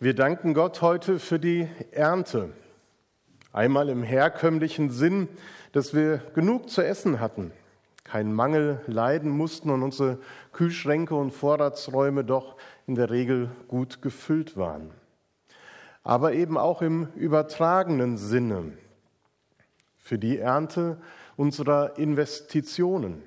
Wir 0.00 0.14
danken 0.14 0.54
Gott 0.54 0.80
heute 0.80 1.18
für 1.18 1.40
die 1.40 1.68
Ernte. 1.90 2.50
Einmal 3.52 3.88
im 3.88 4.04
herkömmlichen 4.04 4.90
Sinn, 4.90 5.28
dass 5.72 5.92
wir 5.92 6.18
genug 6.36 6.70
zu 6.70 6.82
essen 6.86 7.18
hatten, 7.18 7.50
keinen 8.04 8.32
Mangel 8.32 8.80
leiden 8.86 9.28
mussten 9.28 9.70
und 9.70 9.82
unsere 9.82 10.20
Kühlschränke 10.52 11.16
und 11.16 11.32
Vorratsräume 11.32 12.22
doch 12.22 12.54
in 12.86 12.94
der 12.94 13.10
Regel 13.10 13.50
gut 13.66 14.00
gefüllt 14.00 14.56
waren. 14.56 14.92
Aber 16.04 16.32
eben 16.32 16.58
auch 16.58 16.80
im 16.80 17.08
übertragenen 17.16 18.18
Sinne 18.18 18.74
für 19.96 20.16
die 20.16 20.38
Ernte 20.38 20.98
unserer 21.34 21.98
Investitionen. 21.98 23.24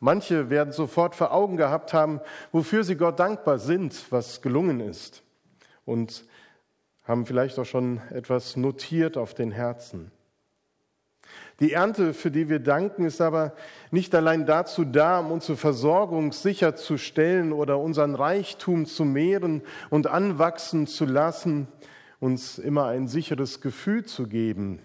Manche 0.00 0.48
werden 0.48 0.72
sofort 0.72 1.14
vor 1.14 1.34
Augen 1.34 1.58
gehabt 1.58 1.92
haben, 1.92 2.22
wofür 2.50 2.82
sie 2.82 2.96
Gott 2.96 3.20
dankbar 3.20 3.58
sind, 3.58 4.10
was 4.10 4.40
gelungen 4.40 4.80
ist 4.80 5.22
und 5.86 6.24
haben 7.04 7.24
vielleicht 7.24 7.58
auch 7.58 7.64
schon 7.64 8.02
etwas 8.10 8.56
notiert 8.56 9.16
auf 9.16 9.32
den 9.32 9.52
Herzen. 9.52 10.10
Die 11.60 11.72
Ernte, 11.72 12.12
für 12.12 12.30
die 12.30 12.48
wir 12.48 12.58
danken, 12.58 13.06
ist 13.06 13.20
aber 13.20 13.54
nicht 13.90 14.14
allein 14.14 14.44
dazu 14.44 14.84
da, 14.84 15.20
um 15.20 15.32
unsere 15.32 15.56
Versorgung 15.56 16.32
sicherzustellen 16.32 17.52
oder 17.52 17.78
unseren 17.78 18.14
Reichtum 18.14 18.84
zu 18.84 19.04
mehren 19.04 19.62
und 19.88 20.06
anwachsen 20.06 20.86
zu 20.86 21.06
lassen, 21.06 21.68
uns 22.20 22.58
immer 22.58 22.86
ein 22.86 23.08
sicheres 23.08 23.60
Gefühl 23.60 24.04
zu 24.04 24.26
geben. 24.26 24.80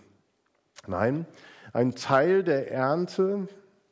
Nein, 0.88 1.25
ein 1.73 1.95
Teil 1.95 2.43
der 2.43 2.71
Ernte 2.71 3.47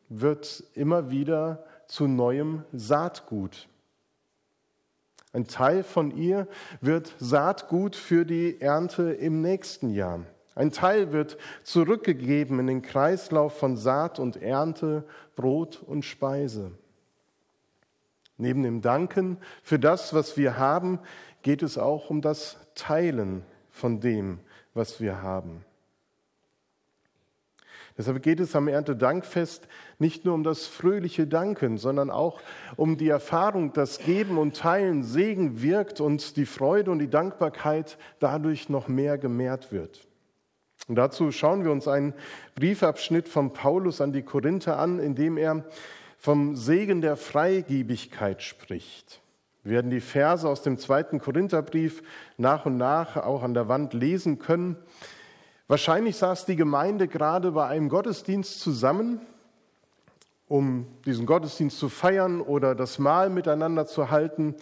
wird 0.09 0.63
immer 0.73 1.11
wieder 1.11 1.63
zu 1.87 2.07
neuem 2.07 2.63
Saatgut. 2.73 3.68
Ein 5.31 5.47
Teil 5.47 5.83
von 5.83 6.15
ihr 6.15 6.47
wird 6.81 7.13
Saatgut 7.19 7.95
für 7.95 8.25
die 8.25 8.59
Ernte 8.59 9.11
im 9.11 9.41
nächsten 9.41 9.89
Jahr. 9.91 10.25
Ein 10.55 10.71
Teil 10.71 11.11
wird 11.11 11.37
zurückgegeben 11.63 12.59
in 12.59 12.67
den 12.67 12.81
Kreislauf 12.81 13.57
von 13.57 13.77
Saat 13.77 14.19
und 14.19 14.41
Ernte, 14.41 15.05
Brot 15.35 15.81
und 15.81 16.03
Speise. 16.03 16.71
Neben 18.37 18.63
dem 18.63 18.81
Danken 18.81 19.37
für 19.61 19.79
das, 19.79 20.13
was 20.13 20.35
wir 20.35 20.57
haben, 20.57 20.99
geht 21.43 21.61
es 21.61 21.77
auch 21.77 22.09
um 22.09 22.21
das 22.21 22.57
Teilen 22.73 23.43
von 23.69 23.99
dem, 23.99 24.39
was 24.73 24.99
wir 24.99 25.21
haben. 25.21 25.63
Deshalb 27.99 28.23
geht 28.23 28.39
es 28.39 28.55
am 28.55 28.69
Erntedankfest 28.69 29.67
nicht 29.97 30.23
nur 30.23 30.33
um 30.33 30.45
das 30.45 30.67
fröhliche 30.67 31.27
Danken, 31.27 31.77
sondern 31.77 32.09
auch 32.09 32.39
um 32.77 32.95
die 32.95 33.09
Erfahrung, 33.09 33.73
dass 33.73 33.99
Geben 33.99 34.37
und 34.37 34.55
Teilen 34.55 35.03
Segen 35.03 35.61
wirkt 35.61 35.99
und 35.99 36.37
die 36.37 36.45
Freude 36.45 36.91
und 36.91 36.99
die 36.99 37.09
Dankbarkeit 37.09 37.97
dadurch 38.19 38.69
noch 38.69 38.87
mehr 38.87 39.17
gemehrt 39.17 39.73
wird. 39.73 40.07
Und 40.87 40.95
dazu 40.95 41.33
schauen 41.33 41.65
wir 41.65 41.73
uns 41.73 41.89
einen 41.89 42.13
Briefabschnitt 42.55 43.27
von 43.27 43.51
Paulus 43.51 43.99
an 43.99 44.13
die 44.13 44.23
Korinther 44.23 44.79
an, 44.79 44.99
in 44.99 45.15
dem 45.15 45.35
er 45.35 45.65
vom 46.17 46.55
Segen 46.55 47.01
der 47.01 47.17
Freigiebigkeit 47.17 48.41
spricht. 48.41 49.19
Wir 49.63 49.73
werden 49.73 49.91
die 49.91 49.99
Verse 49.99 50.47
aus 50.47 50.61
dem 50.61 50.77
zweiten 50.77 51.19
Korintherbrief 51.19 52.01
nach 52.37 52.65
und 52.65 52.77
nach 52.77 53.17
auch 53.17 53.43
an 53.43 53.53
der 53.53 53.67
Wand 53.67 53.93
lesen 53.93 54.39
können. 54.39 54.77
Wahrscheinlich 55.69 56.17
saß 56.17 56.45
die 56.45 56.55
Gemeinde 56.55 57.07
gerade 57.07 57.51
bei 57.51 57.67
einem 57.67 57.89
Gottesdienst 57.89 58.59
zusammen, 58.59 59.21
um 60.47 60.87
diesen 61.05 61.27
Gottesdienst 61.27 61.77
zu 61.77 61.89
feiern 61.89 62.41
oder 62.41 62.73
das 62.73 62.97
Mahl 62.97 63.29
miteinander 63.29 63.85
zu 63.85 64.09
halten. 64.09 64.55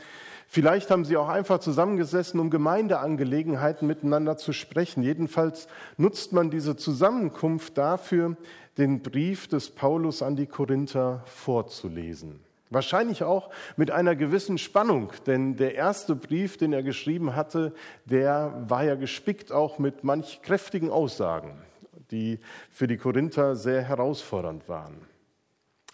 Vielleicht 0.49 0.91
haben 0.91 1.05
sie 1.05 1.15
auch 1.15 1.29
einfach 1.29 1.59
zusammengesessen, 1.59 2.41
um 2.41 2.49
Gemeindeangelegenheiten 2.49 3.87
miteinander 3.87 4.35
zu 4.35 4.51
sprechen. 4.51 5.01
Jedenfalls 5.01 5.69
nutzt 5.95 6.33
man 6.33 6.49
diese 6.49 6.75
Zusammenkunft 6.75 7.77
dafür, 7.77 8.35
den 8.77 9.01
Brief 9.01 9.47
des 9.47 9.69
Paulus 9.69 10.21
an 10.21 10.35
die 10.35 10.45
Korinther 10.45 11.23
vorzulesen. 11.25 12.41
Wahrscheinlich 12.69 13.23
auch 13.23 13.49
mit 13.77 13.91
einer 13.91 14.15
gewissen 14.15 14.57
Spannung, 14.57 15.13
denn 15.25 15.55
der 15.55 15.75
erste 15.75 16.15
Brief, 16.15 16.57
den 16.57 16.73
er 16.73 16.83
geschrieben 16.83 17.35
hatte, 17.35 17.73
der 18.05 18.65
war 18.67 18.83
ja 18.83 18.95
gespickt 18.95 19.51
auch 19.51 19.79
mit 19.79 20.03
manch 20.03 20.41
kräftigen 20.41 20.89
Aussagen, 20.89 21.61
die 22.11 22.39
für 22.69 22.87
die 22.87 22.97
Korinther 22.97 23.55
sehr 23.55 23.83
herausfordernd 23.83 24.67
waren. 24.67 24.97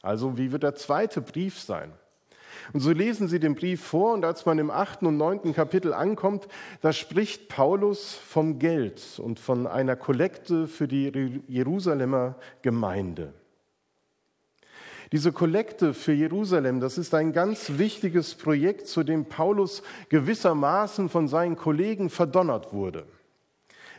Also 0.01 0.37
wie 0.37 0.51
wird 0.51 0.63
der 0.63 0.75
zweite 0.75 1.21
Brief 1.21 1.59
sein? 1.59 1.91
Und 2.71 2.79
so 2.79 2.91
lesen 2.91 3.27
Sie 3.27 3.39
den 3.39 3.55
Brief 3.55 3.83
vor 3.83 4.13
und 4.13 4.25
als 4.25 4.45
man 4.45 4.57
im 4.57 4.71
achten 4.71 5.05
und 5.05 5.17
neunten 5.17 5.53
Kapitel 5.53 5.93
ankommt, 5.93 6.47
da 6.81 6.93
spricht 6.93 7.49
Paulus 7.49 8.15
vom 8.15 8.57
Geld 8.57 9.19
und 9.21 9.39
von 9.39 9.67
einer 9.67 9.95
Kollekte 9.95 10.67
für 10.67 10.87
die 10.87 11.41
Jerusalemer 11.47 12.35
Gemeinde. 12.61 13.33
Diese 15.13 15.31
Kollekte 15.31 15.93
für 15.93 16.11
Jerusalem, 16.11 16.79
das 16.79 16.97
ist 16.97 17.13
ein 17.13 17.33
ganz 17.33 17.77
wichtiges 17.77 18.33
Projekt, 18.33 18.87
zu 18.87 19.03
dem 19.03 19.25
Paulus 19.25 19.83
gewissermaßen 20.09 21.07
von 21.07 21.27
seinen 21.27 21.55
Kollegen 21.55 22.09
verdonnert 22.09 22.73
wurde. 22.73 23.05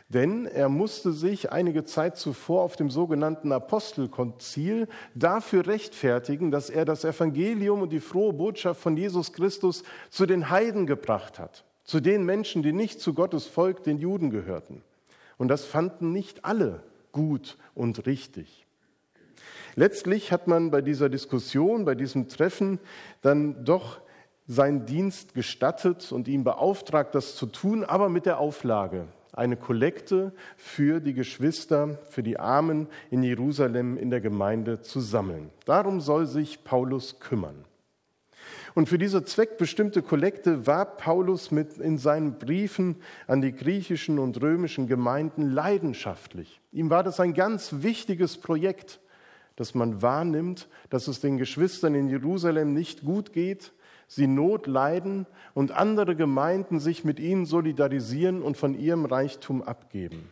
Denn 0.09 0.45
er 0.45 0.67
musste 0.67 1.13
sich 1.13 1.53
einige 1.53 1.85
Zeit 1.85 2.17
zuvor 2.17 2.63
auf 2.63 2.75
dem 2.75 2.89
sogenannten 2.89 3.53
Apostelkonzil 3.53 4.89
dafür 5.13 5.65
rechtfertigen, 5.67 6.51
dass 6.51 6.69
er 6.69 6.83
das 6.83 7.05
Evangelium 7.05 7.83
und 7.83 7.93
die 7.93 8.01
frohe 8.01 8.33
Botschaft 8.33 8.81
von 8.81 8.97
Jesus 8.97 9.31
Christus 9.31 9.83
zu 10.09 10.25
den 10.25 10.49
Heiden 10.49 10.85
gebracht 10.85 11.39
hat, 11.39 11.63
zu 11.85 12.01
den 12.01 12.25
Menschen, 12.25 12.61
die 12.61 12.73
nicht 12.73 12.99
zu 12.99 13.13
Gottes 13.13 13.45
Volk, 13.45 13.85
den 13.85 13.99
Juden 13.99 14.31
gehörten. 14.31 14.83
Und 15.37 15.47
das 15.47 15.63
fanden 15.63 16.11
nicht 16.11 16.43
alle 16.43 16.83
gut 17.13 17.57
und 17.73 18.05
richtig. 18.05 18.64
Letztlich 19.75 20.31
hat 20.31 20.47
man 20.47 20.71
bei 20.71 20.81
dieser 20.81 21.09
Diskussion, 21.09 21.83
bei 21.83 21.95
diesem 21.95 22.29
Treffen 22.29 22.79
dann 23.21 23.65
doch 23.65 23.99
seinen 24.47 24.85
Dienst 24.85 25.33
gestattet 25.33 26.11
und 26.11 26.27
ihn 26.27 26.43
beauftragt, 26.43 27.15
das 27.15 27.35
zu 27.35 27.45
tun, 27.45 27.83
aber 27.83 28.09
mit 28.09 28.25
der 28.25 28.39
Auflage, 28.39 29.07
eine 29.33 29.57
Kollekte 29.57 30.33
für 30.55 31.01
die 31.01 31.13
Geschwister, 31.13 31.99
für 32.09 32.23
die 32.23 32.39
Armen 32.39 32.87
in 33.09 33.21
Jerusalem 33.23 33.97
in 33.97 34.09
der 34.09 34.21
Gemeinde 34.21 34.81
zu 34.81 35.01
sammeln. 35.01 35.49
Darum 35.65 35.99
soll 35.99 36.25
sich 36.25 36.63
Paulus 36.63 37.19
kümmern. 37.19 37.65
Und 38.75 38.87
für 38.87 38.97
diese 38.97 39.23
zweckbestimmte 39.23 40.01
Kollekte 40.01 40.67
war 40.67 40.85
Paulus 40.85 41.49
mit 41.49 41.77
in 41.77 41.97
seinen 41.97 42.37
Briefen 42.37 42.97
an 43.25 43.41
die 43.41 43.53
griechischen 43.53 44.19
und 44.19 44.41
römischen 44.41 44.87
Gemeinden 44.87 45.49
leidenschaftlich. 45.49 46.61
Ihm 46.71 46.89
war 46.89 47.03
das 47.03 47.19
ein 47.19 47.33
ganz 47.33 47.75
wichtiges 47.79 48.37
Projekt 48.37 48.99
dass 49.55 49.75
man 49.75 50.01
wahrnimmt, 50.01 50.67
dass 50.89 51.07
es 51.07 51.21
den 51.21 51.37
Geschwistern 51.37 51.95
in 51.95 52.07
Jerusalem 52.07 52.73
nicht 52.73 53.03
gut 53.03 53.33
geht, 53.33 53.73
sie 54.07 54.27
Not 54.27 54.67
leiden 54.67 55.25
und 55.53 55.71
andere 55.71 56.15
Gemeinden 56.15 56.79
sich 56.79 57.03
mit 57.03 57.19
ihnen 57.19 57.45
solidarisieren 57.45 58.41
und 58.41 58.57
von 58.57 58.77
ihrem 58.77 59.05
Reichtum 59.05 59.63
abgeben. 59.63 60.29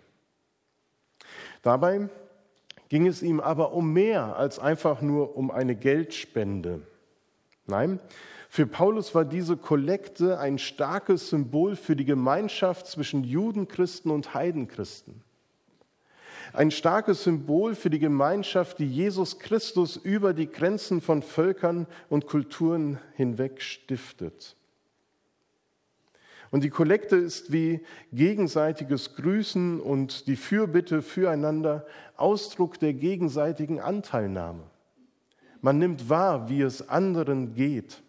Dabei 1.62 2.10
ging 2.90 3.08
es 3.08 3.24
ihm 3.24 3.40
aber 3.40 3.74
um 3.74 3.94
mehr 3.94 4.36
als 4.36 4.60
einfach 4.60 5.02
nur 5.02 5.38
um 5.38 5.50
eine 5.50 5.76
Geldspende. 5.76 6.82
Nein, 7.66 8.00
für 8.50 8.68
Paulus 8.68 9.16
war 9.16 9.26
diese 9.26 9.58
Kollekte 9.58 10.38
ein 10.38 10.60
starkes 10.60 11.30
Symbol 11.30 11.76
für 11.76 11.96
die 11.96 12.06
Gemeinschaft 12.06 12.86
zwischen 12.86 13.24
Judenchristen 13.24 14.12
und 14.12 14.34
Heidenchristen 14.36 15.24
ein 16.54 16.70
starkes 16.70 17.24
Symbol 17.24 17.74
für 17.74 17.90
die 17.90 18.00
Gemeinschaft, 18.00 18.78
die 18.80 18.88
Jesus 18.88 19.40
Christus 19.40 19.98
über 19.98 20.34
die 20.34 20.50
Grenzen 20.50 21.02
von 21.02 21.24
Völkern 21.24 21.88
und 22.10 22.28
Kulturen 22.28 23.00
hinweg 23.16 23.62
stiftet. 23.62 24.56
Und 26.52 26.64
die 26.64 26.70
Kollekte 26.70 27.16
ist 27.16 27.52
wie 27.52 27.84
gegenseitiges 28.12 29.16
Grüßen 29.16 29.82
und 29.82 30.28
die 30.28 30.36
Fürbitte 30.36 31.02
füreinander 31.02 31.88
Ausdruck 32.16 32.80
der 32.80 32.94
gegenseitigen 32.94 33.80
Anteilnahme. 33.80 34.62
Man 35.62 35.80
nimmt 35.80 36.10
wahr, 36.10 36.50
wie 36.50 36.62
es 36.62 36.88
anderen 36.88 37.56
geht. 37.56 38.04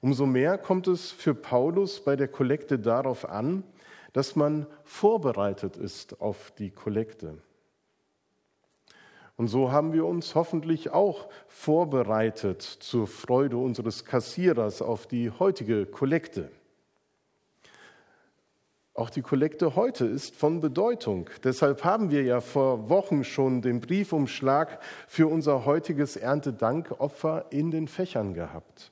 Umso 0.00 0.24
mehr 0.24 0.56
kommt 0.56 0.86
es 0.86 1.10
für 1.10 1.34
Paulus 1.34 2.02
bei 2.02 2.16
der 2.16 2.28
Kollekte 2.28 2.78
darauf 2.78 3.28
an, 3.28 3.64
dass 4.12 4.36
man 4.36 4.66
vorbereitet 4.84 5.76
ist 5.76 6.20
auf 6.20 6.52
die 6.52 6.70
Kollekte. 6.70 7.38
Und 9.36 9.46
so 9.46 9.70
haben 9.70 9.92
wir 9.92 10.04
uns 10.04 10.34
hoffentlich 10.34 10.90
auch 10.90 11.28
vorbereitet 11.46 12.62
zur 12.62 13.06
Freude 13.06 13.56
unseres 13.56 14.04
Kassierers 14.04 14.82
auf 14.82 15.06
die 15.06 15.30
heutige 15.30 15.86
Kollekte. 15.86 16.50
Auch 18.94 19.10
die 19.10 19.22
Kollekte 19.22 19.76
heute 19.76 20.06
ist 20.06 20.34
von 20.34 20.60
Bedeutung. 20.60 21.30
Deshalb 21.44 21.84
haben 21.84 22.10
wir 22.10 22.24
ja 22.24 22.40
vor 22.40 22.88
Wochen 22.88 23.22
schon 23.22 23.62
den 23.62 23.78
Briefumschlag 23.80 24.80
für 25.06 25.28
unser 25.28 25.64
heutiges 25.64 26.16
Erntedankopfer 26.16 27.46
in 27.50 27.70
den 27.70 27.86
Fächern 27.86 28.34
gehabt. 28.34 28.90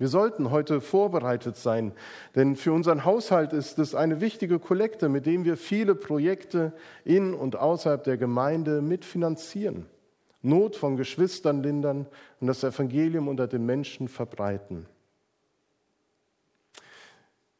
Wir 0.00 0.08
sollten 0.08 0.50
heute 0.50 0.80
vorbereitet 0.80 1.58
sein, 1.58 1.92
denn 2.34 2.56
für 2.56 2.72
unseren 2.72 3.04
Haushalt 3.04 3.52
ist 3.52 3.78
es 3.78 3.94
eine 3.94 4.22
wichtige 4.22 4.58
Kollekte, 4.58 5.10
mit 5.10 5.26
dem 5.26 5.44
wir 5.44 5.58
viele 5.58 5.94
Projekte 5.94 6.72
in 7.04 7.34
und 7.34 7.56
außerhalb 7.56 8.02
der 8.02 8.16
Gemeinde 8.16 8.80
mitfinanzieren, 8.80 9.84
Not 10.40 10.76
von 10.76 10.96
Geschwistern 10.96 11.62
lindern 11.62 12.06
und 12.40 12.46
das 12.46 12.64
Evangelium 12.64 13.28
unter 13.28 13.46
den 13.46 13.66
Menschen 13.66 14.08
verbreiten. 14.08 14.86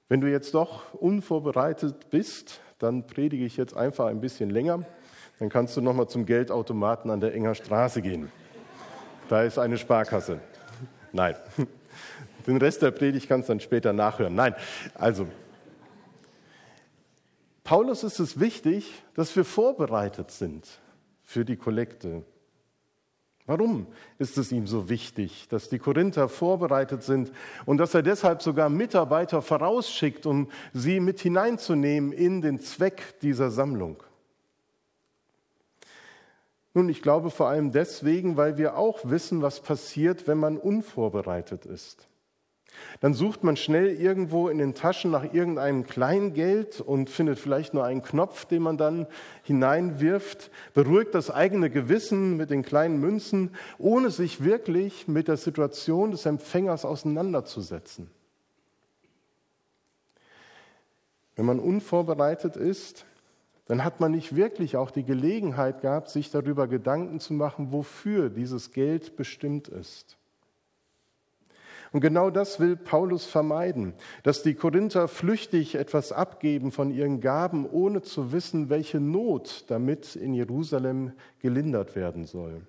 Wenn 0.08 0.22
du 0.22 0.30
jetzt 0.30 0.54
doch 0.54 0.94
unvorbereitet 0.94 2.08
bist, 2.08 2.62
dann 2.78 3.06
predige 3.06 3.44
ich 3.44 3.58
jetzt 3.58 3.76
einfach 3.76 4.06
ein 4.06 4.22
bisschen 4.22 4.48
länger. 4.48 4.86
Dann 5.40 5.50
kannst 5.50 5.76
du 5.76 5.82
nochmal 5.82 6.08
zum 6.08 6.24
Geldautomaten 6.24 7.10
an 7.10 7.20
der 7.20 7.34
Enger 7.34 7.54
Straße 7.54 8.00
gehen. 8.00 8.32
Da 9.28 9.42
ist 9.42 9.58
eine 9.58 9.76
Sparkasse. 9.76 10.40
Nein. 11.12 11.34
Den 12.46 12.56
Rest 12.56 12.82
der 12.82 12.90
Predigt 12.90 13.28
kannst 13.28 13.48
du 13.48 13.52
dann 13.52 13.60
später 13.60 13.92
nachhören. 13.92 14.34
Nein, 14.34 14.54
also 14.94 15.26
Paulus 17.64 18.02
ist 18.02 18.18
es 18.18 18.40
wichtig, 18.40 19.02
dass 19.14 19.34
wir 19.36 19.44
vorbereitet 19.44 20.30
sind 20.30 20.66
für 21.22 21.44
die 21.44 21.56
Kollekte. 21.56 22.24
Warum 23.46 23.86
ist 24.18 24.38
es 24.38 24.52
ihm 24.52 24.66
so 24.66 24.88
wichtig, 24.88 25.48
dass 25.48 25.68
die 25.68 25.78
Korinther 25.78 26.28
vorbereitet 26.28 27.02
sind 27.02 27.32
und 27.66 27.78
dass 27.78 27.94
er 27.94 28.02
deshalb 28.02 28.42
sogar 28.42 28.68
Mitarbeiter 28.68 29.42
vorausschickt, 29.42 30.26
um 30.26 30.50
sie 30.72 31.00
mit 31.00 31.20
hineinzunehmen 31.20 32.12
in 32.12 32.42
den 32.42 32.60
Zweck 32.60 33.20
dieser 33.22 33.50
Sammlung? 33.50 34.02
Nun, 36.74 36.88
ich 36.88 37.02
glaube 37.02 37.30
vor 37.30 37.48
allem 37.48 37.72
deswegen, 37.72 38.36
weil 38.36 38.56
wir 38.56 38.76
auch 38.76 39.00
wissen, 39.04 39.42
was 39.42 39.60
passiert, 39.60 40.28
wenn 40.28 40.38
man 40.38 40.56
unvorbereitet 40.56 41.66
ist. 41.66 42.09
Dann 43.00 43.14
sucht 43.14 43.44
man 43.44 43.56
schnell 43.56 43.88
irgendwo 43.88 44.48
in 44.48 44.58
den 44.58 44.74
Taschen 44.74 45.10
nach 45.10 45.32
irgendeinem 45.32 45.86
Kleingeld 45.86 46.80
und 46.80 47.08
findet 47.10 47.38
vielleicht 47.38 47.74
nur 47.74 47.84
einen 47.84 48.02
Knopf, 48.02 48.44
den 48.44 48.62
man 48.62 48.76
dann 48.76 49.06
hineinwirft, 49.42 50.50
beruhigt 50.74 51.14
das 51.14 51.30
eigene 51.30 51.70
Gewissen 51.70 52.36
mit 52.36 52.50
den 52.50 52.62
kleinen 52.62 53.00
Münzen, 53.00 53.50
ohne 53.78 54.10
sich 54.10 54.44
wirklich 54.44 55.08
mit 55.08 55.28
der 55.28 55.36
Situation 55.36 56.10
des 56.10 56.26
Empfängers 56.26 56.84
auseinanderzusetzen. 56.84 58.10
Wenn 61.36 61.46
man 61.46 61.58
unvorbereitet 61.58 62.56
ist, 62.56 63.06
dann 63.64 63.84
hat 63.84 64.00
man 64.00 64.10
nicht 64.10 64.34
wirklich 64.34 64.76
auch 64.76 64.90
die 64.90 65.04
Gelegenheit 65.04 65.80
gehabt, 65.80 66.10
sich 66.10 66.30
darüber 66.30 66.66
Gedanken 66.66 67.20
zu 67.20 67.32
machen, 67.32 67.72
wofür 67.72 68.28
dieses 68.28 68.72
Geld 68.72 69.16
bestimmt 69.16 69.68
ist. 69.68 70.18
Und 71.92 72.00
genau 72.00 72.30
das 72.30 72.60
will 72.60 72.76
Paulus 72.76 73.24
vermeiden, 73.24 73.94
dass 74.22 74.42
die 74.42 74.54
Korinther 74.54 75.08
flüchtig 75.08 75.74
etwas 75.74 76.12
abgeben 76.12 76.70
von 76.70 76.92
ihren 76.92 77.20
Gaben, 77.20 77.68
ohne 77.68 78.02
zu 78.02 78.32
wissen, 78.32 78.70
welche 78.70 79.00
Not 79.00 79.64
damit 79.68 80.14
in 80.14 80.32
Jerusalem 80.32 81.12
gelindert 81.40 81.96
werden 81.96 82.26
soll. 82.26 82.62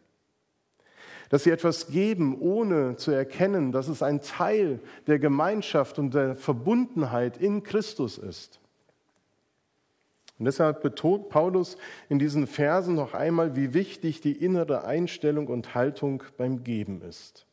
Dass 1.30 1.44
sie 1.44 1.52
etwas 1.52 1.88
geben, 1.88 2.42
ohne 2.42 2.96
zu 2.96 3.12
erkennen, 3.12 3.72
dass 3.72 3.88
es 3.88 4.02
ein 4.02 4.22
Teil 4.22 4.80
der 5.06 5.20
Gemeinschaft 5.20 6.00
und 6.00 6.14
der 6.16 6.36
Verbundenheit 6.36 7.38
in 7.38 7.62
Christus 7.62 8.18
ist. 8.18 8.60
Und 10.40 10.46
deshalb 10.46 10.82
betont 10.82 11.30
Paulus 11.30 11.78
in 12.10 12.18
diesen 12.18 12.48
Versen 12.48 12.96
noch 12.96 13.14
einmal, 13.14 13.56
wie 13.56 13.76
wichtig 13.76 14.22
die 14.22 14.32
innere 14.32 14.86
Einstellung 14.86 15.46
und 15.46 15.76
Haltung 15.76 16.24
beim 16.38 16.64
Geben 16.64 17.04
ist. 17.04 17.46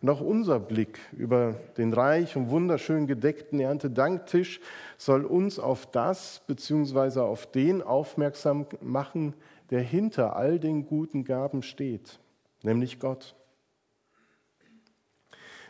Und 0.00 0.10
auch 0.10 0.20
unser 0.20 0.60
Blick 0.60 1.00
über 1.12 1.54
den 1.76 1.92
reich 1.92 2.36
und 2.36 2.50
wunderschön 2.50 3.06
gedeckten 3.08 3.58
Erntedanktisch 3.58 4.60
soll 4.96 5.24
uns 5.24 5.58
auf 5.58 5.90
das 5.90 6.42
bzw. 6.46 7.20
auf 7.20 7.50
den 7.50 7.82
aufmerksam 7.82 8.66
machen, 8.80 9.34
der 9.70 9.80
hinter 9.80 10.36
all 10.36 10.60
den 10.60 10.86
guten 10.86 11.24
Gaben 11.24 11.62
steht, 11.62 12.20
nämlich 12.62 13.00
Gott. 13.00 13.34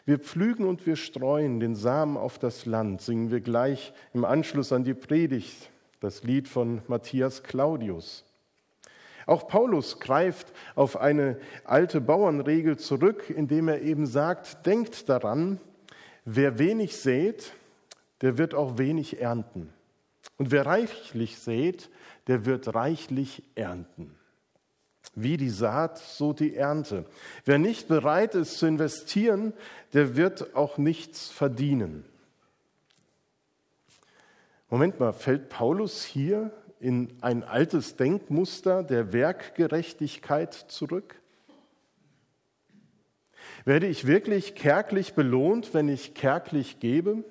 Wir 0.05 0.19
pflügen 0.19 0.67
und 0.67 0.87
wir 0.87 0.97
streuen 0.97 1.61
den 1.61 1.75
Samen 1.75 2.17
auf 2.17 2.39
das 2.39 2.67
Land, 2.67 3.01
singen 3.01 3.31
wir 3.31 3.41
gleich 3.41 3.93
im 4.15 4.25
Anschluss 4.25 4.73
an 4.73 4.85
die 4.85 4.95
Predigt, 4.95 5.71
das 6.01 6.23
Lied 6.23 6.49
von 6.49 6.83
Matthias 6.87 7.43
Claudius. 7.43 8.25
Auch 9.29 9.47
Paulus 9.47 10.01
greift 10.01 10.55
auf 10.75 10.97
eine 10.97 11.39
alte 11.65 12.01
Bauernregel 12.01 12.79
zurück, 12.79 13.29
indem 13.29 13.69
er 13.69 13.83
eben 13.83 14.07
sagt, 14.07 14.65
denkt 14.65 15.11
daran, 15.11 15.61
wer 16.25 16.59
wenig 16.59 16.97
sät, 16.97 17.53
der 18.23 18.39
wird 18.39 18.55
auch 18.55 18.79
wenig 18.79 19.21
ernten. 19.21 19.71
Und 20.39 20.51
wer 20.51 20.65
reichlich 20.65 21.39
sät, 21.41 21.91
der 22.27 22.47
wird 22.47 22.75
reichlich 22.75 23.43
ernten. 23.55 24.15
Wie 25.15 25.37
die 25.37 25.51
Saat, 25.51 25.99
so 25.99 26.33
die 26.33 26.57
Ernte. 26.57 27.05
Wer 27.45 27.59
nicht 27.59 27.87
bereit 27.87 28.35
ist 28.35 28.57
zu 28.57 28.65
investieren, 28.65 29.53
der 29.93 30.17
wird 30.17 30.57
auch 30.57 30.79
nichts 30.79 31.29
verdienen. 31.29 32.07
Moment 34.71 34.99
mal, 34.99 35.13
fällt 35.13 35.51
Paulus 35.51 36.03
hier 36.03 36.51
in 36.81 37.13
ein 37.21 37.45
altes 37.45 37.97
Denkmuster 37.97 38.83
der 38.83 39.13
Werkgerechtigkeit 39.13 40.55
zurück? 40.55 41.17
Werde 43.65 43.87
ich 43.87 44.07
wirklich 44.07 44.55
kärglich 44.55 45.15
belohnt, 45.15 45.75
wenn 45.75 45.89
ich 45.89 46.15
kärglich 46.15 46.81
gebe? 46.81 47.25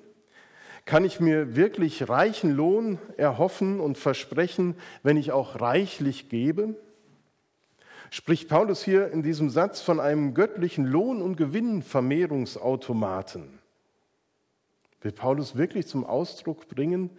Kann 0.84 1.04
ich 1.04 1.20
mir 1.20 1.56
wirklich 1.56 2.08
reichen 2.08 2.54
Lohn 2.54 2.98
erhoffen 3.16 3.80
und 3.80 3.98
versprechen, 3.98 4.76
wenn 5.02 5.16
ich 5.16 5.32
auch 5.32 5.60
reichlich 5.60 6.28
gebe? 6.28 6.76
Spricht 8.10 8.48
Paulus 8.48 8.82
hier 8.82 9.10
in 9.10 9.22
diesem 9.22 9.50
Satz 9.50 9.82
von 9.82 10.00
einem 10.00 10.32
göttlichen 10.32 10.86
Lohn- 10.86 11.20
und 11.20 11.36
Gewinnvermehrungsautomaten? 11.36 13.58
Will 15.02 15.12
Paulus 15.12 15.56
wirklich 15.56 15.86
zum 15.86 16.04
Ausdruck 16.04 16.68
bringen, 16.68 17.10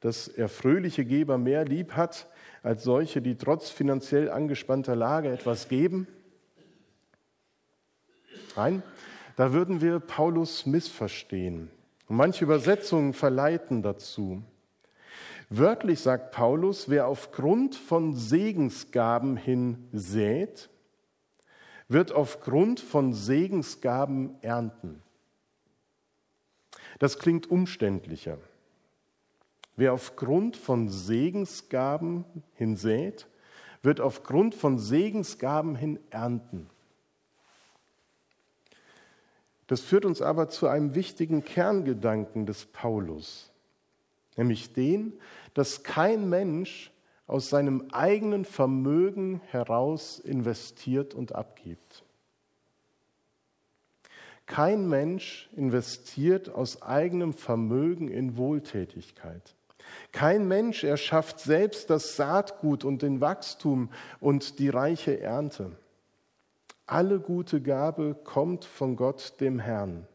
dass 0.00 0.28
er 0.28 0.48
fröhliche 0.48 1.04
Geber 1.04 1.38
mehr 1.38 1.64
lieb 1.64 1.92
hat 1.92 2.28
als 2.62 2.84
solche, 2.84 3.22
die 3.22 3.36
trotz 3.36 3.70
finanziell 3.70 4.30
angespannter 4.30 4.96
Lage 4.96 5.30
etwas 5.30 5.68
geben? 5.68 6.06
Nein, 8.56 8.82
da 9.36 9.52
würden 9.52 9.80
wir 9.80 10.00
Paulus 10.00 10.66
missverstehen. 10.66 11.70
Und 12.08 12.16
manche 12.16 12.44
Übersetzungen 12.44 13.12
verleiten 13.12 13.82
dazu. 13.82 14.42
Wörtlich 15.48 16.00
sagt 16.00 16.32
Paulus, 16.32 16.88
wer 16.88 17.06
aufgrund 17.06 17.76
von 17.76 18.16
Segensgaben 18.16 19.36
hin 19.36 19.88
sät, 19.92 20.68
wird 21.88 22.12
aufgrund 22.12 22.80
von 22.80 23.12
Segensgaben 23.12 24.42
ernten. 24.42 25.02
Das 26.98 27.18
klingt 27.18 27.48
umständlicher. 27.50 28.38
Wer 29.76 29.92
aufgrund 29.92 30.56
von 30.56 30.88
Segensgaben 30.88 32.24
hinsät, 32.54 33.26
wird 33.82 34.00
aufgrund 34.00 34.54
von 34.54 34.78
Segensgaben 34.78 35.76
hin 35.76 36.00
ernten. 36.10 36.68
Das 39.66 39.80
führt 39.80 40.04
uns 40.04 40.22
aber 40.22 40.48
zu 40.48 40.68
einem 40.68 40.94
wichtigen 40.94 41.44
Kerngedanken 41.44 42.46
des 42.46 42.64
Paulus, 42.66 43.52
nämlich 44.36 44.72
den, 44.72 45.12
dass 45.54 45.82
kein 45.82 46.28
Mensch 46.28 46.92
aus 47.26 47.50
seinem 47.50 47.88
eigenen 47.90 48.44
Vermögen 48.44 49.40
heraus 49.46 50.20
investiert 50.20 51.14
und 51.14 51.34
abgibt. 51.34 52.04
Kein 54.46 54.88
Mensch 54.88 55.50
investiert 55.56 56.48
aus 56.48 56.82
eigenem 56.82 57.32
Vermögen 57.32 58.08
in 58.08 58.36
Wohltätigkeit. 58.36 59.55
Kein 60.12 60.48
Mensch 60.48 60.84
erschafft 60.84 61.40
selbst 61.40 61.90
das 61.90 62.16
Saatgut 62.16 62.84
und 62.84 63.02
den 63.02 63.20
Wachstum 63.20 63.90
und 64.20 64.58
die 64.58 64.68
reiche 64.68 65.20
Ernte. 65.20 65.72
Alle 66.86 67.18
gute 67.18 67.60
Gabe 67.60 68.16
kommt 68.24 68.64
von 68.64 68.96
Gott, 68.96 69.34
dem 69.40 69.58
Herrn. 69.58 70.06